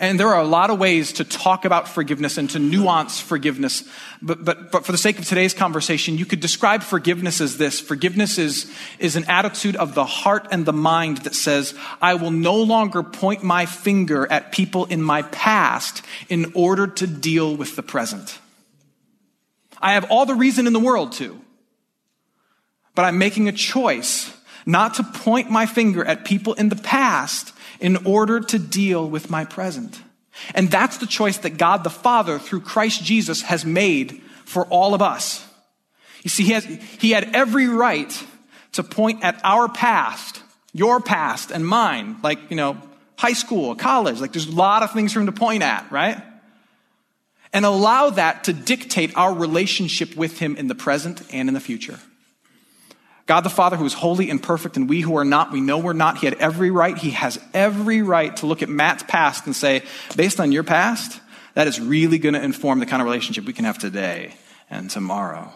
And 0.00 0.18
there 0.18 0.28
are 0.28 0.40
a 0.40 0.46
lot 0.46 0.70
of 0.70 0.78
ways 0.78 1.12
to 1.14 1.24
talk 1.24 1.64
about 1.64 1.86
forgiveness 1.86 2.38
and 2.38 2.48
to 2.50 2.58
nuance 2.58 3.20
forgiveness. 3.20 3.84
But, 4.22 4.44
but, 4.44 4.72
but 4.72 4.86
for 4.86 4.92
the 4.92 4.98
sake 4.98 5.18
of 5.18 5.26
today's 5.26 5.52
conversation, 5.52 6.16
you 6.16 6.24
could 6.24 6.40
describe 6.40 6.82
forgiveness 6.82 7.40
as 7.42 7.58
this. 7.58 7.78
Forgiveness 7.78 8.38
is, 8.38 8.72
is 8.98 9.16
an 9.16 9.24
attitude 9.28 9.76
of 9.76 9.94
the 9.94 10.06
heart 10.06 10.48
and 10.50 10.64
the 10.64 10.72
mind 10.72 11.18
that 11.18 11.34
says, 11.34 11.74
I 12.00 12.14
will 12.14 12.30
no 12.30 12.56
longer 12.56 13.02
point 13.02 13.42
my 13.42 13.66
finger 13.66 14.26
at 14.30 14.50
people 14.50 14.86
in 14.86 15.02
my 15.02 15.22
past 15.22 16.02
in 16.30 16.52
order 16.54 16.86
to 16.86 17.06
deal 17.06 17.54
with 17.54 17.76
the 17.76 17.82
present. 17.82 18.38
I 19.82 19.94
have 19.94 20.10
all 20.10 20.24
the 20.24 20.34
reason 20.34 20.66
in 20.66 20.72
the 20.72 20.80
world 20.80 21.12
to. 21.12 21.40
But 22.94 23.04
I'm 23.04 23.18
making 23.18 23.48
a 23.48 23.52
choice 23.52 24.32
not 24.64 24.94
to 24.94 25.02
point 25.02 25.50
my 25.50 25.66
finger 25.66 26.04
at 26.04 26.24
people 26.24 26.54
in 26.54 26.68
the 26.68 26.76
past 26.76 27.52
in 27.80 28.06
order 28.06 28.40
to 28.40 28.58
deal 28.58 29.08
with 29.08 29.28
my 29.28 29.44
present. 29.44 30.00
And 30.54 30.70
that's 30.70 30.98
the 30.98 31.06
choice 31.06 31.38
that 31.38 31.58
God 31.58 31.84
the 31.84 31.90
Father, 31.90 32.38
through 32.38 32.60
Christ 32.60 33.02
Jesus, 33.02 33.42
has 33.42 33.64
made 33.64 34.22
for 34.44 34.66
all 34.66 34.94
of 34.94 35.02
us. 35.02 35.46
You 36.22 36.30
see, 36.30 36.44
he, 36.44 36.52
has, 36.52 36.64
he 36.64 37.10
had 37.10 37.34
every 37.34 37.66
right 37.66 38.24
to 38.72 38.82
point 38.82 39.24
at 39.24 39.40
our 39.42 39.68
past, 39.68 40.42
your 40.72 41.00
past 41.00 41.50
and 41.50 41.66
mine, 41.66 42.18
like, 42.22 42.38
you 42.50 42.56
know, 42.56 42.76
high 43.16 43.32
school, 43.32 43.74
college, 43.74 44.20
like 44.20 44.32
there's 44.32 44.48
a 44.48 44.52
lot 44.54 44.82
of 44.82 44.92
things 44.92 45.12
for 45.12 45.20
him 45.20 45.26
to 45.26 45.32
point 45.32 45.62
at, 45.62 45.90
right? 45.90 46.22
And 47.52 47.64
allow 47.64 48.10
that 48.10 48.44
to 48.44 48.52
dictate 48.52 49.16
our 49.16 49.34
relationship 49.34 50.16
with 50.16 50.38
Him 50.38 50.56
in 50.56 50.68
the 50.68 50.74
present 50.74 51.22
and 51.32 51.48
in 51.48 51.54
the 51.54 51.60
future. 51.60 51.98
God 53.26 53.42
the 53.42 53.50
Father, 53.50 53.76
who 53.76 53.84
is 53.84 53.94
holy 53.94 54.30
and 54.30 54.42
perfect, 54.42 54.76
and 54.76 54.88
we 54.88 55.00
who 55.00 55.16
are 55.16 55.24
not, 55.24 55.52
we 55.52 55.60
know 55.60 55.78
we're 55.78 55.92
not. 55.92 56.18
He 56.18 56.26
had 56.26 56.34
every 56.34 56.70
right. 56.70 56.96
He 56.96 57.10
has 57.10 57.38
every 57.54 58.02
right 58.02 58.34
to 58.38 58.46
look 58.46 58.62
at 58.62 58.68
Matt's 58.68 59.04
past 59.04 59.46
and 59.46 59.54
say, 59.54 59.82
based 60.16 60.40
on 60.40 60.50
your 60.50 60.64
past, 60.64 61.20
that 61.54 61.66
is 61.66 61.80
really 61.80 62.18
going 62.18 62.34
to 62.34 62.42
inform 62.42 62.80
the 62.80 62.86
kind 62.86 63.00
of 63.00 63.06
relationship 63.06 63.44
we 63.44 63.52
can 63.52 63.64
have 63.64 63.78
today 63.78 64.34
and 64.68 64.90
tomorrow. 64.90 65.52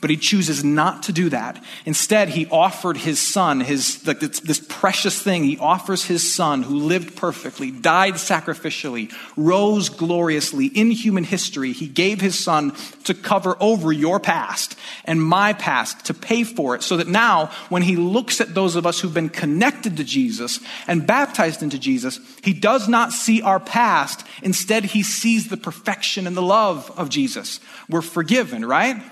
But 0.00 0.08
he 0.08 0.16
chooses 0.16 0.64
not 0.64 1.02
to 1.04 1.12
do 1.12 1.28
that. 1.28 1.62
Instead, 1.84 2.30
he 2.30 2.46
offered 2.46 2.96
his 2.96 3.18
son, 3.18 3.60
his, 3.60 4.06
like 4.06 4.20
this, 4.20 4.40
this 4.40 4.64
precious 4.66 5.20
thing. 5.20 5.44
He 5.44 5.58
offers 5.58 6.04
his 6.04 6.32
son 6.32 6.62
who 6.62 6.76
lived 6.76 7.16
perfectly, 7.16 7.70
died 7.70 8.14
sacrificially, 8.14 9.12
rose 9.36 9.90
gloriously 9.90 10.66
in 10.66 10.90
human 10.90 11.24
history. 11.24 11.72
He 11.72 11.86
gave 11.86 12.20
his 12.20 12.42
son 12.42 12.74
to 13.04 13.12
cover 13.12 13.56
over 13.60 13.92
your 13.92 14.20
past 14.20 14.74
and 15.04 15.22
my 15.22 15.52
past, 15.52 16.06
to 16.06 16.14
pay 16.14 16.44
for 16.44 16.74
it, 16.74 16.82
so 16.82 16.96
that 16.96 17.08
now, 17.08 17.50
when 17.68 17.82
he 17.82 17.96
looks 17.96 18.40
at 18.40 18.54
those 18.54 18.76
of 18.76 18.86
us 18.86 19.00
who've 19.00 19.12
been 19.12 19.28
connected 19.28 19.98
to 19.98 20.04
Jesus 20.04 20.60
and 20.86 21.06
baptized 21.06 21.62
into 21.62 21.78
Jesus, 21.78 22.20
he 22.42 22.54
does 22.54 22.88
not 22.88 23.12
see 23.12 23.42
our 23.42 23.60
past. 23.60 24.26
Instead, 24.42 24.84
he 24.84 25.02
sees 25.02 25.48
the 25.48 25.58
perfection 25.58 26.26
and 26.26 26.36
the 26.36 26.42
love 26.42 26.90
of 26.96 27.10
Jesus. 27.10 27.60
We're 27.88 28.00
forgiven, 28.00 28.64
right? 28.64 29.02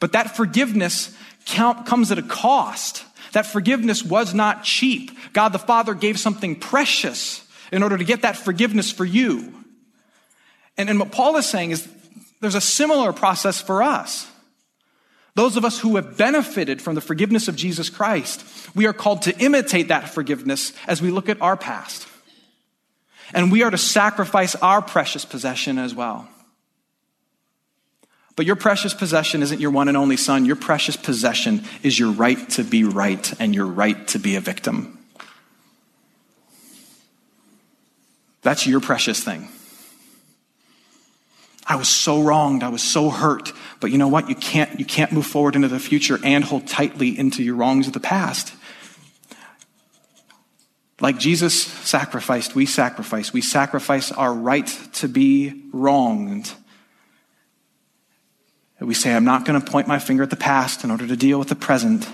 But 0.00 0.12
that 0.12 0.36
forgiveness 0.36 1.16
count, 1.44 1.86
comes 1.86 2.12
at 2.12 2.18
a 2.18 2.22
cost. 2.22 3.04
That 3.32 3.46
forgiveness 3.46 4.02
was 4.02 4.34
not 4.34 4.64
cheap. 4.64 5.10
God 5.32 5.50
the 5.50 5.58
Father 5.58 5.94
gave 5.94 6.18
something 6.18 6.56
precious 6.56 7.46
in 7.72 7.82
order 7.82 7.98
to 7.98 8.04
get 8.04 8.22
that 8.22 8.36
forgiveness 8.36 8.90
for 8.90 9.04
you. 9.04 9.52
And, 10.76 10.88
and 10.88 10.98
what 10.98 11.12
Paul 11.12 11.36
is 11.36 11.46
saying 11.46 11.72
is 11.72 11.88
there's 12.40 12.54
a 12.54 12.60
similar 12.60 13.12
process 13.12 13.60
for 13.60 13.82
us. 13.82 14.30
Those 15.34 15.56
of 15.56 15.64
us 15.64 15.78
who 15.78 15.96
have 15.96 16.16
benefited 16.16 16.82
from 16.82 16.94
the 16.94 17.00
forgiveness 17.00 17.46
of 17.48 17.54
Jesus 17.54 17.90
Christ, 17.90 18.44
we 18.74 18.86
are 18.86 18.92
called 18.92 19.22
to 19.22 19.38
imitate 19.38 19.88
that 19.88 20.08
forgiveness 20.08 20.72
as 20.86 21.00
we 21.00 21.10
look 21.10 21.28
at 21.28 21.40
our 21.40 21.56
past. 21.56 22.08
And 23.32 23.52
we 23.52 23.62
are 23.62 23.70
to 23.70 23.78
sacrifice 23.78 24.54
our 24.56 24.80
precious 24.80 25.24
possession 25.24 25.78
as 25.78 25.94
well. 25.94 26.28
But 28.38 28.46
your 28.46 28.54
precious 28.54 28.94
possession 28.94 29.42
isn't 29.42 29.60
your 29.60 29.72
one 29.72 29.88
and 29.88 29.96
only 29.96 30.16
son. 30.16 30.44
Your 30.44 30.54
precious 30.54 30.94
possession 30.94 31.64
is 31.82 31.98
your 31.98 32.12
right 32.12 32.48
to 32.50 32.62
be 32.62 32.84
right 32.84 33.32
and 33.40 33.52
your 33.52 33.66
right 33.66 34.06
to 34.06 34.20
be 34.20 34.36
a 34.36 34.40
victim. 34.40 34.96
That's 38.42 38.64
your 38.64 38.78
precious 38.78 39.18
thing. 39.24 39.48
I 41.66 41.74
was 41.74 41.88
so 41.88 42.22
wronged. 42.22 42.62
I 42.62 42.68
was 42.68 42.80
so 42.80 43.10
hurt. 43.10 43.52
But 43.80 43.90
you 43.90 43.98
know 43.98 44.06
what? 44.06 44.28
You 44.28 44.36
can't, 44.36 44.78
you 44.78 44.86
can't 44.86 45.10
move 45.10 45.26
forward 45.26 45.56
into 45.56 45.66
the 45.66 45.80
future 45.80 46.20
and 46.22 46.44
hold 46.44 46.68
tightly 46.68 47.18
into 47.18 47.42
your 47.42 47.56
wrongs 47.56 47.88
of 47.88 47.92
the 47.92 47.98
past. 47.98 48.54
Like 51.00 51.18
Jesus 51.18 51.60
sacrificed, 51.60 52.54
we 52.54 52.66
sacrifice. 52.66 53.32
We 53.32 53.40
sacrifice 53.40 54.12
our 54.12 54.32
right 54.32 54.68
to 54.92 55.08
be 55.08 55.64
wronged 55.72 56.54
we 58.88 58.94
say, 58.94 59.14
I'm 59.14 59.24
not 59.24 59.44
going 59.44 59.60
to 59.60 59.70
point 59.70 59.86
my 59.86 59.98
finger 59.98 60.22
at 60.22 60.30
the 60.30 60.36
past 60.36 60.82
in 60.82 60.90
order 60.90 61.06
to 61.06 61.14
deal 61.14 61.38
with 61.38 61.50
the 61.50 61.54
present, 61.54 62.08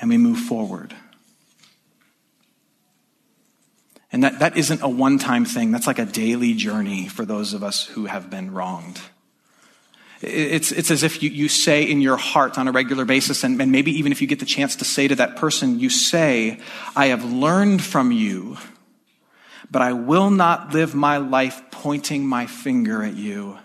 and 0.00 0.08
we 0.08 0.16
move 0.16 0.38
forward. 0.38 0.96
And 4.10 4.24
that, 4.24 4.38
that 4.38 4.56
isn't 4.56 4.80
a 4.80 4.88
one 4.88 5.18
time 5.18 5.44
thing, 5.44 5.70
that's 5.70 5.86
like 5.86 5.98
a 5.98 6.06
daily 6.06 6.54
journey 6.54 7.08
for 7.08 7.26
those 7.26 7.52
of 7.52 7.62
us 7.62 7.84
who 7.84 8.06
have 8.06 8.30
been 8.30 8.54
wronged. 8.54 8.98
It's, 10.22 10.72
it's 10.72 10.90
as 10.90 11.02
if 11.02 11.22
you, 11.22 11.28
you 11.28 11.50
say 11.50 11.82
in 11.82 12.00
your 12.00 12.16
heart 12.16 12.56
on 12.56 12.66
a 12.66 12.72
regular 12.72 13.04
basis, 13.04 13.44
and, 13.44 13.60
and 13.60 13.70
maybe 13.70 13.90
even 13.98 14.12
if 14.12 14.22
you 14.22 14.26
get 14.26 14.40
the 14.40 14.46
chance 14.46 14.76
to 14.76 14.86
say 14.86 15.08
to 15.08 15.16
that 15.16 15.36
person, 15.36 15.78
you 15.78 15.90
say, 15.90 16.58
I 16.96 17.08
have 17.08 17.22
learned 17.22 17.84
from 17.84 18.12
you, 18.12 18.56
but 19.70 19.82
I 19.82 19.92
will 19.92 20.30
not 20.30 20.72
live 20.72 20.94
my 20.94 21.18
life 21.18 21.60
pointing 21.70 22.26
my 22.26 22.46
finger 22.46 23.02
at 23.02 23.12
you. 23.12 23.58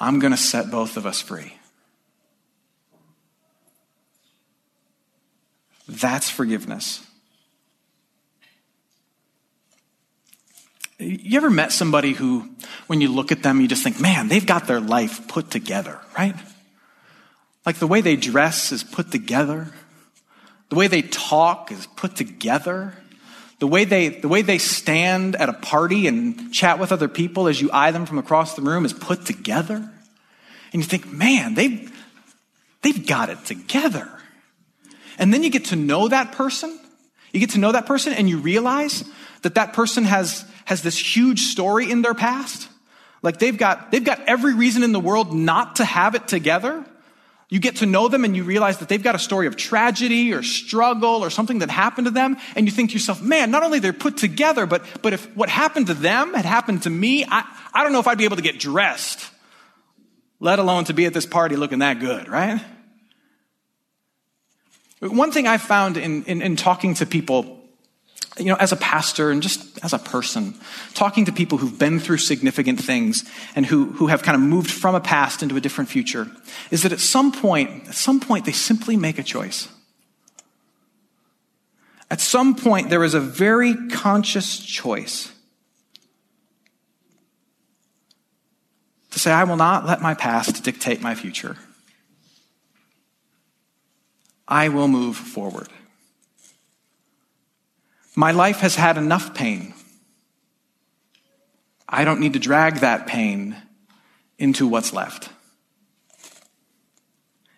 I'm 0.00 0.18
going 0.18 0.32
to 0.32 0.38
set 0.38 0.70
both 0.70 0.96
of 0.96 1.06
us 1.06 1.20
free. 1.20 1.54
That's 5.88 6.28
forgiveness. 6.28 7.04
You 10.98 11.36
ever 11.36 11.50
met 11.50 11.72
somebody 11.72 12.12
who, 12.12 12.50
when 12.88 13.00
you 13.00 13.08
look 13.08 13.30
at 13.30 13.42
them, 13.42 13.60
you 13.60 13.68
just 13.68 13.84
think, 13.84 14.00
man, 14.00 14.28
they've 14.28 14.44
got 14.44 14.66
their 14.66 14.80
life 14.80 15.28
put 15.28 15.50
together, 15.50 16.00
right? 16.16 16.34
Like 17.64 17.76
the 17.76 17.86
way 17.86 18.00
they 18.00 18.16
dress 18.16 18.72
is 18.72 18.82
put 18.82 19.12
together, 19.12 19.68
the 20.68 20.76
way 20.76 20.88
they 20.88 21.02
talk 21.02 21.70
is 21.72 21.86
put 21.86 22.16
together. 22.16 22.94
The 23.58 23.66
way 23.66 23.84
they, 23.84 24.08
the 24.08 24.28
way 24.28 24.42
they 24.42 24.58
stand 24.58 25.34
at 25.34 25.48
a 25.48 25.52
party 25.52 26.06
and 26.06 26.52
chat 26.52 26.78
with 26.78 26.92
other 26.92 27.08
people 27.08 27.48
as 27.48 27.60
you 27.60 27.70
eye 27.72 27.90
them 27.90 28.06
from 28.06 28.18
across 28.18 28.54
the 28.54 28.62
room 28.62 28.84
is 28.84 28.92
put 28.92 29.26
together. 29.26 29.76
And 30.72 30.82
you 30.82 30.84
think, 30.84 31.10
man, 31.10 31.54
they've, 31.54 31.90
they've 32.82 33.06
got 33.06 33.30
it 33.30 33.44
together. 33.44 34.08
And 35.18 35.34
then 35.34 35.42
you 35.42 35.50
get 35.50 35.66
to 35.66 35.76
know 35.76 36.08
that 36.08 36.32
person. 36.32 36.78
You 37.32 37.40
get 37.40 37.50
to 37.50 37.58
know 37.58 37.72
that 37.72 37.86
person 37.86 38.12
and 38.12 38.28
you 38.28 38.38
realize 38.38 39.04
that 39.42 39.56
that 39.56 39.72
person 39.72 40.04
has, 40.04 40.44
has 40.64 40.82
this 40.82 41.16
huge 41.16 41.40
story 41.40 41.90
in 41.90 42.02
their 42.02 42.14
past. 42.14 42.68
Like 43.22 43.38
they've 43.38 43.56
got, 43.56 43.90
they've 43.90 44.04
got 44.04 44.20
every 44.28 44.54
reason 44.54 44.84
in 44.84 44.92
the 44.92 45.00
world 45.00 45.34
not 45.34 45.76
to 45.76 45.84
have 45.84 46.14
it 46.14 46.28
together. 46.28 46.84
You 47.50 47.60
get 47.60 47.76
to 47.76 47.86
know 47.86 48.08
them 48.08 48.24
and 48.24 48.36
you 48.36 48.44
realize 48.44 48.78
that 48.78 48.90
they've 48.90 49.02
got 49.02 49.14
a 49.14 49.18
story 49.18 49.46
of 49.46 49.56
tragedy 49.56 50.34
or 50.34 50.42
struggle 50.42 51.24
or 51.24 51.30
something 51.30 51.60
that 51.60 51.70
happened 51.70 52.06
to 52.06 52.10
them. 52.10 52.36
And 52.54 52.66
you 52.66 52.72
think 52.72 52.90
to 52.90 52.94
yourself, 52.94 53.22
man, 53.22 53.50
not 53.50 53.62
only 53.62 53.78
they're 53.78 53.94
put 53.94 54.18
together, 54.18 54.66
but, 54.66 54.84
but 55.00 55.14
if 55.14 55.34
what 55.34 55.48
happened 55.48 55.86
to 55.86 55.94
them 55.94 56.34
had 56.34 56.44
happened 56.44 56.82
to 56.82 56.90
me, 56.90 57.24
I, 57.24 57.44
I 57.72 57.82
don't 57.82 57.92
know 57.92 58.00
if 58.00 58.06
I'd 58.06 58.18
be 58.18 58.24
able 58.24 58.36
to 58.36 58.42
get 58.42 58.60
dressed, 58.60 59.30
let 60.40 60.58
alone 60.58 60.84
to 60.84 60.92
be 60.92 61.06
at 61.06 61.14
this 61.14 61.24
party 61.24 61.56
looking 61.56 61.78
that 61.78 62.00
good, 62.00 62.28
right? 62.28 62.60
One 65.00 65.32
thing 65.32 65.46
I've 65.46 65.62
found 65.62 65.96
in, 65.96 66.24
in, 66.24 66.42
in 66.42 66.56
talking 66.56 66.94
to 66.94 67.06
people 67.06 67.57
you 68.38 68.46
know, 68.46 68.56
as 68.56 68.72
a 68.72 68.76
pastor 68.76 69.30
and 69.30 69.42
just 69.42 69.82
as 69.84 69.92
a 69.92 69.98
person, 69.98 70.54
talking 70.94 71.24
to 71.24 71.32
people 71.32 71.58
who've 71.58 71.78
been 71.78 72.00
through 72.00 72.18
significant 72.18 72.80
things 72.80 73.28
and 73.54 73.66
who, 73.66 73.86
who 73.92 74.06
have 74.08 74.22
kind 74.22 74.34
of 74.34 74.40
moved 74.40 74.70
from 74.70 74.94
a 74.94 75.00
past 75.00 75.42
into 75.42 75.56
a 75.56 75.60
different 75.60 75.90
future, 75.90 76.28
is 76.70 76.82
that 76.82 76.92
at 76.92 77.00
some 77.00 77.32
point, 77.32 77.88
at 77.88 77.94
some 77.94 78.20
point, 78.20 78.44
they 78.44 78.52
simply 78.52 78.96
make 78.96 79.18
a 79.18 79.22
choice. 79.22 79.68
At 82.10 82.20
some 82.20 82.54
point, 82.54 82.90
there 82.90 83.04
is 83.04 83.14
a 83.14 83.20
very 83.20 83.74
conscious 83.88 84.58
choice 84.58 85.32
to 89.10 89.18
say, 89.18 89.32
I 89.32 89.44
will 89.44 89.56
not 89.56 89.84
let 89.86 90.00
my 90.00 90.14
past 90.14 90.64
dictate 90.64 91.02
my 91.02 91.14
future. 91.14 91.56
I 94.46 94.68
will 94.68 94.88
move 94.88 95.16
forward. 95.16 95.68
My 98.18 98.32
life 98.32 98.58
has 98.62 98.74
had 98.74 98.98
enough 98.98 99.32
pain. 99.32 99.74
I 101.88 102.02
don't 102.02 102.18
need 102.18 102.32
to 102.32 102.40
drag 102.40 102.78
that 102.78 103.06
pain 103.06 103.54
into 104.40 104.66
what's 104.66 104.92
left. 104.92 105.28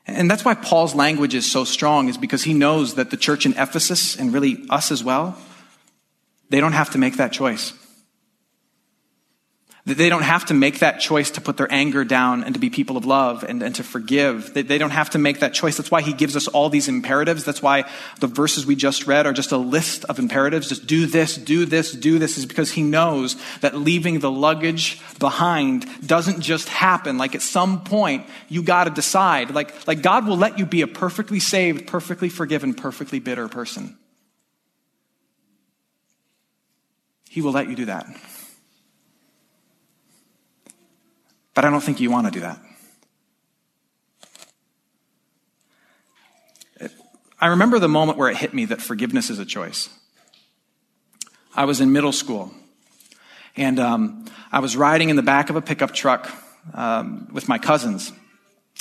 And 0.06 0.30
that's 0.30 0.44
why 0.44 0.52
Paul's 0.52 0.94
language 0.94 1.34
is 1.34 1.50
so 1.50 1.64
strong, 1.64 2.10
is 2.10 2.18
because 2.18 2.42
he 2.42 2.52
knows 2.52 2.96
that 2.96 3.08
the 3.10 3.16
church 3.16 3.46
in 3.46 3.52
Ephesus, 3.52 4.14
and 4.16 4.34
really 4.34 4.66
us 4.68 4.92
as 4.92 5.02
well, 5.02 5.38
they 6.50 6.60
don't 6.60 6.74
have 6.74 6.90
to 6.90 6.98
make 6.98 7.16
that 7.16 7.32
choice. 7.32 7.72
They 9.86 10.10
don't 10.10 10.22
have 10.22 10.44
to 10.46 10.54
make 10.54 10.80
that 10.80 11.00
choice 11.00 11.30
to 11.32 11.40
put 11.40 11.56
their 11.56 11.72
anger 11.72 12.04
down 12.04 12.44
and 12.44 12.52
to 12.54 12.60
be 12.60 12.68
people 12.68 12.98
of 12.98 13.06
love 13.06 13.44
and, 13.44 13.62
and 13.62 13.74
to 13.76 13.82
forgive. 13.82 14.52
They, 14.52 14.60
they 14.60 14.76
don't 14.76 14.90
have 14.90 15.10
to 15.10 15.18
make 15.18 15.40
that 15.40 15.54
choice. 15.54 15.78
That's 15.78 15.90
why 15.90 16.02
he 16.02 16.12
gives 16.12 16.36
us 16.36 16.48
all 16.48 16.68
these 16.68 16.86
imperatives. 16.86 17.44
That's 17.44 17.62
why 17.62 17.90
the 18.20 18.26
verses 18.26 18.66
we 18.66 18.76
just 18.76 19.06
read 19.06 19.26
are 19.26 19.32
just 19.32 19.52
a 19.52 19.56
list 19.56 20.04
of 20.04 20.18
imperatives. 20.18 20.68
Just 20.68 20.86
do 20.86 21.06
this, 21.06 21.36
do 21.36 21.64
this, 21.64 21.92
do 21.92 22.18
this, 22.18 22.36
is 22.36 22.44
because 22.44 22.72
he 22.72 22.82
knows 22.82 23.36
that 23.62 23.74
leaving 23.74 24.18
the 24.18 24.30
luggage 24.30 25.00
behind 25.18 25.86
doesn't 26.06 26.42
just 26.42 26.68
happen. 26.68 27.16
Like 27.16 27.34
at 27.34 27.42
some 27.42 27.82
point, 27.82 28.26
you 28.50 28.62
got 28.62 28.84
to 28.84 28.90
decide. 28.90 29.50
Like, 29.50 29.86
like 29.86 30.02
God 30.02 30.26
will 30.26 30.36
let 30.36 30.58
you 30.58 30.66
be 30.66 30.82
a 30.82 30.86
perfectly 30.86 31.40
saved, 31.40 31.86
perfectly 31.86 32.28
forgiven, 32.28 32.74
perfectly 32.74 33.18
bitter 33.18 33.48
person. 33.48 33.96
He 37.30 37.40
will 37.40 37.52
let 37.52 37.68
you 37.70 37.76
do 37.76 37.86
that. 37.86 38.06
But 41.60 41.66
I 41.66 41.70
don't 41.72 41.82
think 41.82 42.00
you 42.00 42.10
want 42.10 42.26
to 42.26 42.30
do 42.30 42.40
that. 42.40 42.58
I 47.38 47.48
remember 47.48 47.78
the 47.78 47.86
moment 47.86 48.16
where 48.16 48.30
it 48.30 48.38
hit 48.38 48.54
me 48.54 48.64
that 48.64 48.80
forgiveness 48.80 49.28
is 49.28 49.38
a 49.38 49.44
choice. 49.44 49.90
I 51.54 51.66
was 51.66 51.82
in 51.82 51.92
middle 51.92 52.12
school, 52.12 52.50
and 53.58 53.78
um, 53.78 54.24
I 54.50 54.60
was 54.60 54.74
riding 54.74 55.10
in 55.10 55.16
the 55.16 55.22
back 55.22 55.50
of 55.50 55.56
a 55.56 55.60
pickup 55.60 55.92
truck 55.92 56.32
um, 56.72 57.28
with 57.30 57.46
my 57.46 57.58
cousins 57.58 58.10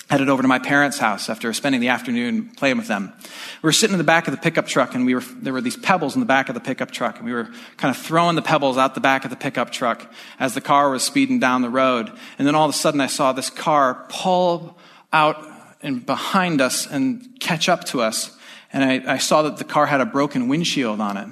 headed 0.09 0.27
over 0.27 0.41
to 0.41 0.47
my 0.47 0.57
parents' 0.57 0.97
house 0.97 1.29
after 1.29 1.53
spending 1.53 1.81
the 1.81 1.89
afternoon 1.89 2.49
playing 2.57 2.77
with 2.77 2.87
them. 2.87 3.13
We 3.61 3.67
were 3.67 3.71
sitting 3.71 3.93
in 3.93 3.99
the 3.99 4.03
back 4.03 4.27
of 4.27 4.31
the 4.31 4.39
pickup 4.39 4.65
truck, 4.65 4.95
and 4.95 5.05
we 5.05 5.13
were, 5.13 5.21
there 5.21 5.53
were 5.53 5.61
these 5.61 5.77
pebbles 5.77 6.15
in 6.15 6.19
the 6.19 6.25
back 6.25 6.49
of 6.49 6.55
the 6.55 6.61
pickup 6.61 6.89
truck, 6.89 7.17
and 7.17 7.25
we 7.25 7.31
were 7.31 7.49
kind 7.77 7.95
of 7.95 8.01
throwing 8.01 8.35
the 8.35 8.41
pebbles 8.41 8.77
out 8.77 8.95
the 8.95 9.01
back 9.01 9.23
of 9.23 9.29
the 9.29 9.35
pickup 9.35 9.71
truck 9.71 10.11
as 10.39 10.55
the 10.55 10.61
car 10.61 10.89
was 10.89 11.03
speeding 11.03 11.39
down 11.39 11.61
the 11.61 11.69
road. 11.69 12.11
And 12.39 12.47
then 12.47 12.55
all 12.55 12.67
of 12.67 12.73
a 12.73 12.77
sudden, 12.77 13.01
I 13.01 13.07
saw 13.07 13.33
this 13.33 13.51
car 13.51 14.05
pull 14.09 14.79
out 15.13 15.45
and 15.81 16.03
behind 16.05 16.59
us 16.59 16.87
and 16.87 17.39
catch 17.39 17.69
up 17.69 17.85
to 17.85 18.01
us. 18.01 18.35
And 18.73 18.83
I, 18.83 19.13
I 19.13 19.17
saw 19.17 19.43
that 19.43 19.57
the 19.57 19.63
car 19.63 19.85
had 19.85 20.01
a 20.01 20.05
broken 20.05 20.47
windshield 20.47 20.99
on 20.99 21.17
it. 21.17 21.27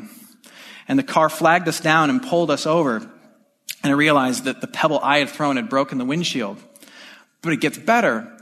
And 0.87 0.97
the 0.97 1.03
car 1.03 1.29
flagged 1.29 1.67
us 1.67 1.79
down 1.79 2.09
and 2.09 2.21
pulled 2.21 2.49
us 2.49 2.65
over. 2.65 2.97
And 2.97 3.11
I 3.83 3.91
realized 3.91 4.45
that 4.45 4.61
the 4.61 4.67
pebble 4.67 4.99
I 5.01 5.19
had 5.19 5.29
thrown 5.29 5.57
had 5.57 5.67
broken 5.67 5.97
the 5.97 6.05
windshield. 6.05 6.57
But 7.41 7.53
it 7.53 7.57
gets 7.57 7.77
better 7.77 8.36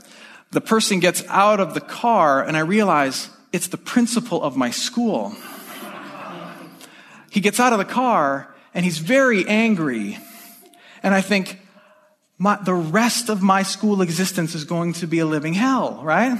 the 0.50 0.60
person 0.60 1.00
gets 1.00 1.24
out 1.28 1.60
of 1.60 1.74
the 1.74 1.80
car, 1.80 2.42
and 2.42 2.56
I 2.56 2.60
realize 2.60 3.30
it's 3.52 3.68
the 3.68 3.76
principal 3.76 4.42
of 4.42 4.56
my 4.56 4.70
school. 4.70 5.34
he 7.30 7.40
gets 7.40 7.60
out 7.60 7.72
of 7.72 7.78
the 7.78 7.84
car, 7.84 8.54
and 8.74 8.84
he's 8.84 8.98
very 8.98 9.46
angry. 9.46 10.18
And 11.02 11.14
I 11.14 11.20
think, 11.20 11.60
my, 12.38 12.58
the 12.62 12.74
rest 12.74 13.28
of 13.28 13.42
my 13.42 13.62
school 13.62 14.02
existence 14.02 14.54
is 14.54 14.64
going 14.64 14.92
to 14.94 15.06
be 15.06 15.20
a 15.20 15.26
living 15.26 15.54
hell, 15.54 16.00
right? 16.02 16.38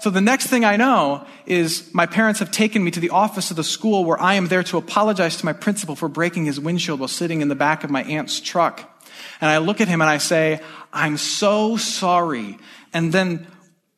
So 0.00 0.10
the 0.10 0.20
next 0.20 0.48
thing 0.48 0.64
I 0.64 0.76
know 0.76 1.26
is 1.46 1.92
my 1.94 2.06
parents 2.06 2.40
have 2.40 2.50
taken 2.50 2.84
me 2.84 2.90
to 2.90 3.00
the 3.00 3.10
office 3.10 3.50
of 3.50 3.56
the 3.56 3.64
school 3.64 4.04
where 4.04 4.20
I 4.20 4.34
am 4.34 4.48
there 4.48 4.62
to 4.64 4.76
apologize 4.76 5.36
to 5.38 5.44
my 5.44 5.52
principal 5.52 5.96
for 5.96 6.08
breaking 6.08 6.44
his 6.44 6.60
windshield 6.60 7.00
while 7.00 7.08
sitting 7.08 7.40
in 7.40 7.48
the 7.48 7.54
back 7.54 7.84
of 7.84 7.90
my 7.90 8.02
aunt's 8.04 8.38
truck. 8.38 8.93
And 9.40 9.50
I 9.50 9.58
look 9.58 9.80
at 9.80 9.88
him 9.88 10.00
and 10.00 10.10
I 10.10 10.18
say, 10.18 10.60
I'm 10.92 11.16
so 11.16 11.76
sorry 11.76 12.58
and 12.94 13.12
then 13.12 13.46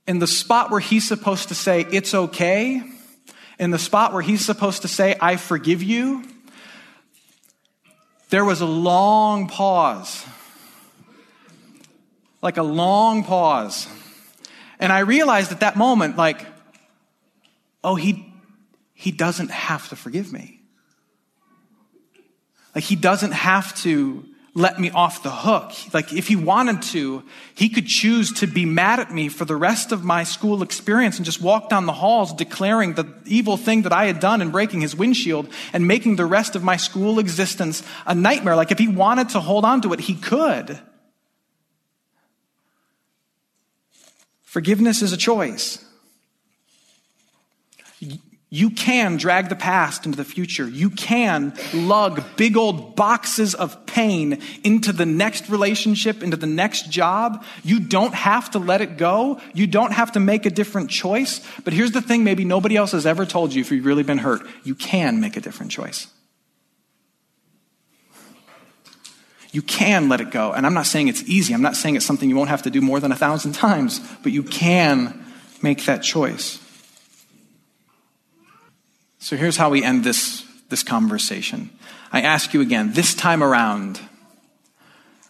in 0.07 0.19
the 0.19 0.27
spot 0.27 0.71
where 0.71 0.81
he's 0.81 1.07
supposed 1.07 1.49
to 1.49 1.55
say, 1.55 1.87
it's 1.93 2.15
okay, 2.15 2.83
in 3.59 3.71
the 3.71 3.79
spot 3.79 4.13
where 4.13 4.23
he's 4.23 4.45
supposed 4.45 4.83
to 4.83 4.89
say, 4.89 5.15
I 5.21 5.37
forgive 5.37 5.83
you, 5.83 6.25
there 8.31 8.45
was 8.45 8.63
a 8.63 8.67
long 8.67 9.49
pause. 9.49 10.25
Like 12.43 12.57
a 12.57 12.63
long 12.63 13.23
pause. 13.23 13.87
And 14.81 14.93
I 14.93 15.01
realized 15.01 15.53
at 15.53 15.61
that 15.61 15.77
moment, 15.77 16.17
like, 16.17 16.45
oh, 17.85 17.97
he, 17.97 18.33
he 18.95 19.11
doesn't 19.11 19.51
have 19.51 19.89
to 19.91 19.97
forgive 19.97 20.33
me. 20.33 20.61
Like, 22.75 22.85
he 22.85 22.97
doesn't 22.97 23.33
have 23.33 23.75
to 23.83 24.25
let 24.57 24.81
me 24.81 24.91
off 24.91 25.23
the 25.23 25.31
hook. 25.31 25.73
Like, 25.93 26.15
if 26.15 26.29
he 26.29 26.35
wanted 26.35 26.81
to, 26.93 27.23
he 27.55 27.69
could 27.69 27.87
choose 27.87 28.33
to 28.41 28.47
be 28.47 28.65
mad 28.65 28.99
at 28.99 29.13
me 29.13 29.29
for 29.29 29.45
the 29.45 29.55
rest 29.55 29.93
of 29.93 30.03
my 30.03 30.25
school 30.25 30.63
experience 30.63 31.19
and 31.19 31.27
just 31.27 31.43
walk 31.43 31.69
down 31.69 31.85
the 31.85 31.93
halls 31.93 32.33
declaring 32.33 32.95
the 32.95 33.07
evil 33.27 33.59
thing 33.59 33.83
that 33.83 33.93
I 33.93 34.07
had 34.07 34.19
done 34.19 34.41
and 34.41 34.51
breaking 34.51 34.81
his 34.81 34.97
windshield 34.97 35.51
and 35.75 35.87
making 35.87 36.17
the 36.17 36.25
rest 36.25 36.57
of 36.57 36.65
my 36.65 36.79
school 36.79 37.19
existence 37.19 37.83
a 38.07 38.15
nightmare. 38.15 38.57
Like, 38.57 38.73
if 38.73 38.79
he 38.79 38.89
wanted 38.89 39.29
to 39.31 39.41
hold 39.41 39.67
on 39.67 39.83
to 39.83 39.93
it, 39.93 40.01
he 40.01 40.15
could. 40.15 40.81
Forgiveness 44.43 45.03
is 45.03 45.13
a 45.13 45.19
choice. 45.19 45.86
You 48.49 48.71
can 48.71 49.17
drag 49.17 49.49
the 49.49 49.57
past 49.57 50.07
into 50.07 50.17
the 50.17 50.25
future. 50.25 50.69
You 50.69 50.91
can 50.91 51.53
lug 51.75 52.23
big 52.37 52.57
old 52.57 52.95
boxes 52.95 53.57
of 53.57 53.87
pain 53.87 54.41
into 54.63 54.93
the 54.93 55.05
next 55.05 55.49
relationship, 55.49 56.23
into 56.23 56.37
the 56.37 56.47
next 56.47 56.89
job. 56.89 57.45
You 57.65 57.81
don't 57.81 58.15
have 58.15 58.53
to 58.53 58.61
let 58.61 58.81
it 58.83 58.99
go. 58.99 59.41
You 59.53 59.67
don't 59.67 59.93
have 59.93 60.13
to 60.13 60.21
make 60.21 60.47
a 60.47 60.51
different 60.51 60.91
choice. 60.91 61.45
But 61.65 61.73
here's 61.73 61.91
the 61.91 62.01
thing 62.01 62.23
maybe 62.23 62.45
nobody 62.45 62.77
else 62.77 62.93
has 62.93 63.05
ever 63.05 63.27
told 63.27 63.53
you 63.53 63.63
if 63.63 63.73
you've 63.73 63.85
really 63.85 64.05
been 64.05 64.19
hurt. 64.19 64.43
You 64.63 64.77
can 64.77 65.21
make 65.21 65.37
a 65.37 65.41
different 65.41 65.73
choice. 65.73 66.07
You 69.51 69.63
can 69.63 70.09
let 70.09 70.21
it 70.21 70.31
go. 70.31 70.53
And 70.53 70.67
I'm 70.67 70.75
not 70.75 70.87
saying 70.87 71.09
it's 71.09 71.23
easy. 71.25 71.53
I'm 71.53 71.63
not 71.63 71.75
saying 71.75 71.97
it's 71.97 72.07
something 72.07 72.29
you 72.29 72.37
won't 72.37 72.51
have 72.51 72.63
to 72.63 72.71
do 72.71 72.81
more 72.81 73.01
than 73.01 73.11
a 73.11 73.17
thousand 73.17 73.55
times, 73.55 74.01
but 74.23 74.31
you 74.31 74.45
can 74.45 75.25
make 75.63 75.87
that 75.87 76.05
choice. 76.05 76.61
So 79.27 79.37
here's 79.37 79.57
how 79.57 79.71
we 79.71 79.83
end 79.83 80.05
this, 80.05 80.45
this 80.69 80.85
conversation. 80.85 81.71
I 82.13 82.21
ask 82.21 82.55
you 82.55 82.61
again, 82.61 82.93
this 82.93 83.13
time 83.13 83.43
around, 83.43 83.99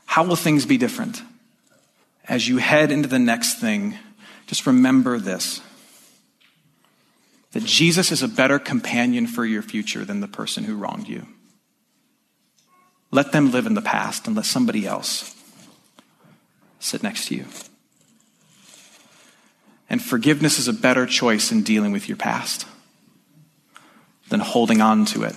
how 0.05 0.23
will 0.23 0.37
things 0.37 0.67
be 0.67 0.77
different? 0.77 1.23
As 2.29 2.47
you 2.47 2.59
head 2.59 2.93
into 2.93 3.09
the 3.09 3.19
next 3.19 3.59
thing, 3.59 3.97
just 4.49 4.67
remember 4.67 5.19
this 5.19 5.63
that 7.53 7.65
Jesus 7.65 8.13
is 8.13 8.23
a 8.23 8.29
better 8.29 8.59
companion 8.59 9.27
for 9.27 9.47
your 9.47 9.63
future 9.63 10.05
than 10.05 10.21
the 10.21 10.29
person 10.29 10.65
who 10.65 10.77
wronged 10.77 11.09
you. 11.09 11.27
Let 13.11 13.33
them 13.33 13.51
live 13.51 13.65
in 13.65 13.73
the 13.73 13.81
past 13.81 14.27
and 14.27 14.37
let 14.37 14.45
somebody 14.45 14.87
else 14.87 15.35
sit 16.81 17.03
next 17.03 17.29
to 17.29 17.35
you. 17.35 17.47
And 19.89 20.03
forgiveness 20.03 20.59
is 20.59 20.69
a 20.69 20.75
better 20.75 21.07
choice 21.07 21.51
in 21.51 21.63
dealing 21.63 21.93
with 21.93 22.09
your 22.09 22.19
past 22.19 22.67
than 24.29 24.41
holding 24.41 24.81
on 24.81 25.05
to 25.07 25.23
it 25.25 25.37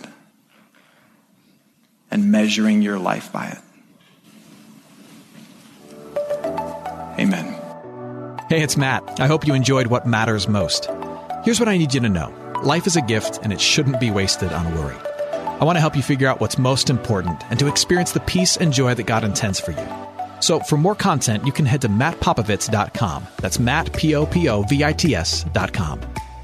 and 2.11 2.31
measuring 2.31 2.81
your 2.81 2.97
life 2.99 3.31
by 3.31 3.47
it. 3.47 3.57
Amen. 7.19 7.55
Hey, 8.49 8.63
it's 8.63 8.77
Matt. 8.77 9.19
I 9.19 9.27
hope 9.27 9.45
you 9.45 9.53
enjoyed 9.53 9.87
what 9.87 10.07
matters 10.07 10.47
most. 10.47 10.89
Here's 11.43 11.59
what 11.59 11.69
I 11.69 11.77
need 11.77 11.93
you 11.93 11.99
to 12.01 12.09
know 12.09 12.33
life 12.63 12.87
is 12.87 12.95
a 12.95 13.01
gift, 13.01 13.39
and 13.43 13.53
it 13.53 13.61
shouldn't 13.61 13.99
be 13.99 14.11
wasted 14.11 14.51
on 14.51 14.73
worry. 14.75 14.95
I 15.59 15.65
want 15.65 15.75
to 15.75 15.81
help 15.81 15.95
you 15.95 16.01
figure 16.01 16.27
out 16.27 16.39
what's 16.39 16.57
most 16.57 16.89
important 16.89 17.43
and 17.49 17.59
to 17.59 17.67
experience 17.67 18.13
the 18.13 18.21
peace 18.21 18.57
and 18.57 18.71
joy 18.71 18.93
that 18.95 19.03
God 19.03 19.23
intends 19.23 19.59
for 19.59 19.71
you. 19.71 19.87
So, 20.41 20.59
for 20.61 20.77
more 20.77 20.95
content, 20.95 21.45
you 21.45 21.51
can 21.51 21.65
head 21.65 21.81
to 21.81 21.89
mattpopovits.com. 21.89 23.27
That's 23.41 23.59
Matt, 23.59 23.91
P 23.93 24.15
O 24.15 24.25
P 24.25 24.47
O 24.47 24.63
V 24.63 24.83
I 24.83 24.93
T 24.93 25.15
S.com. 25.15 25.99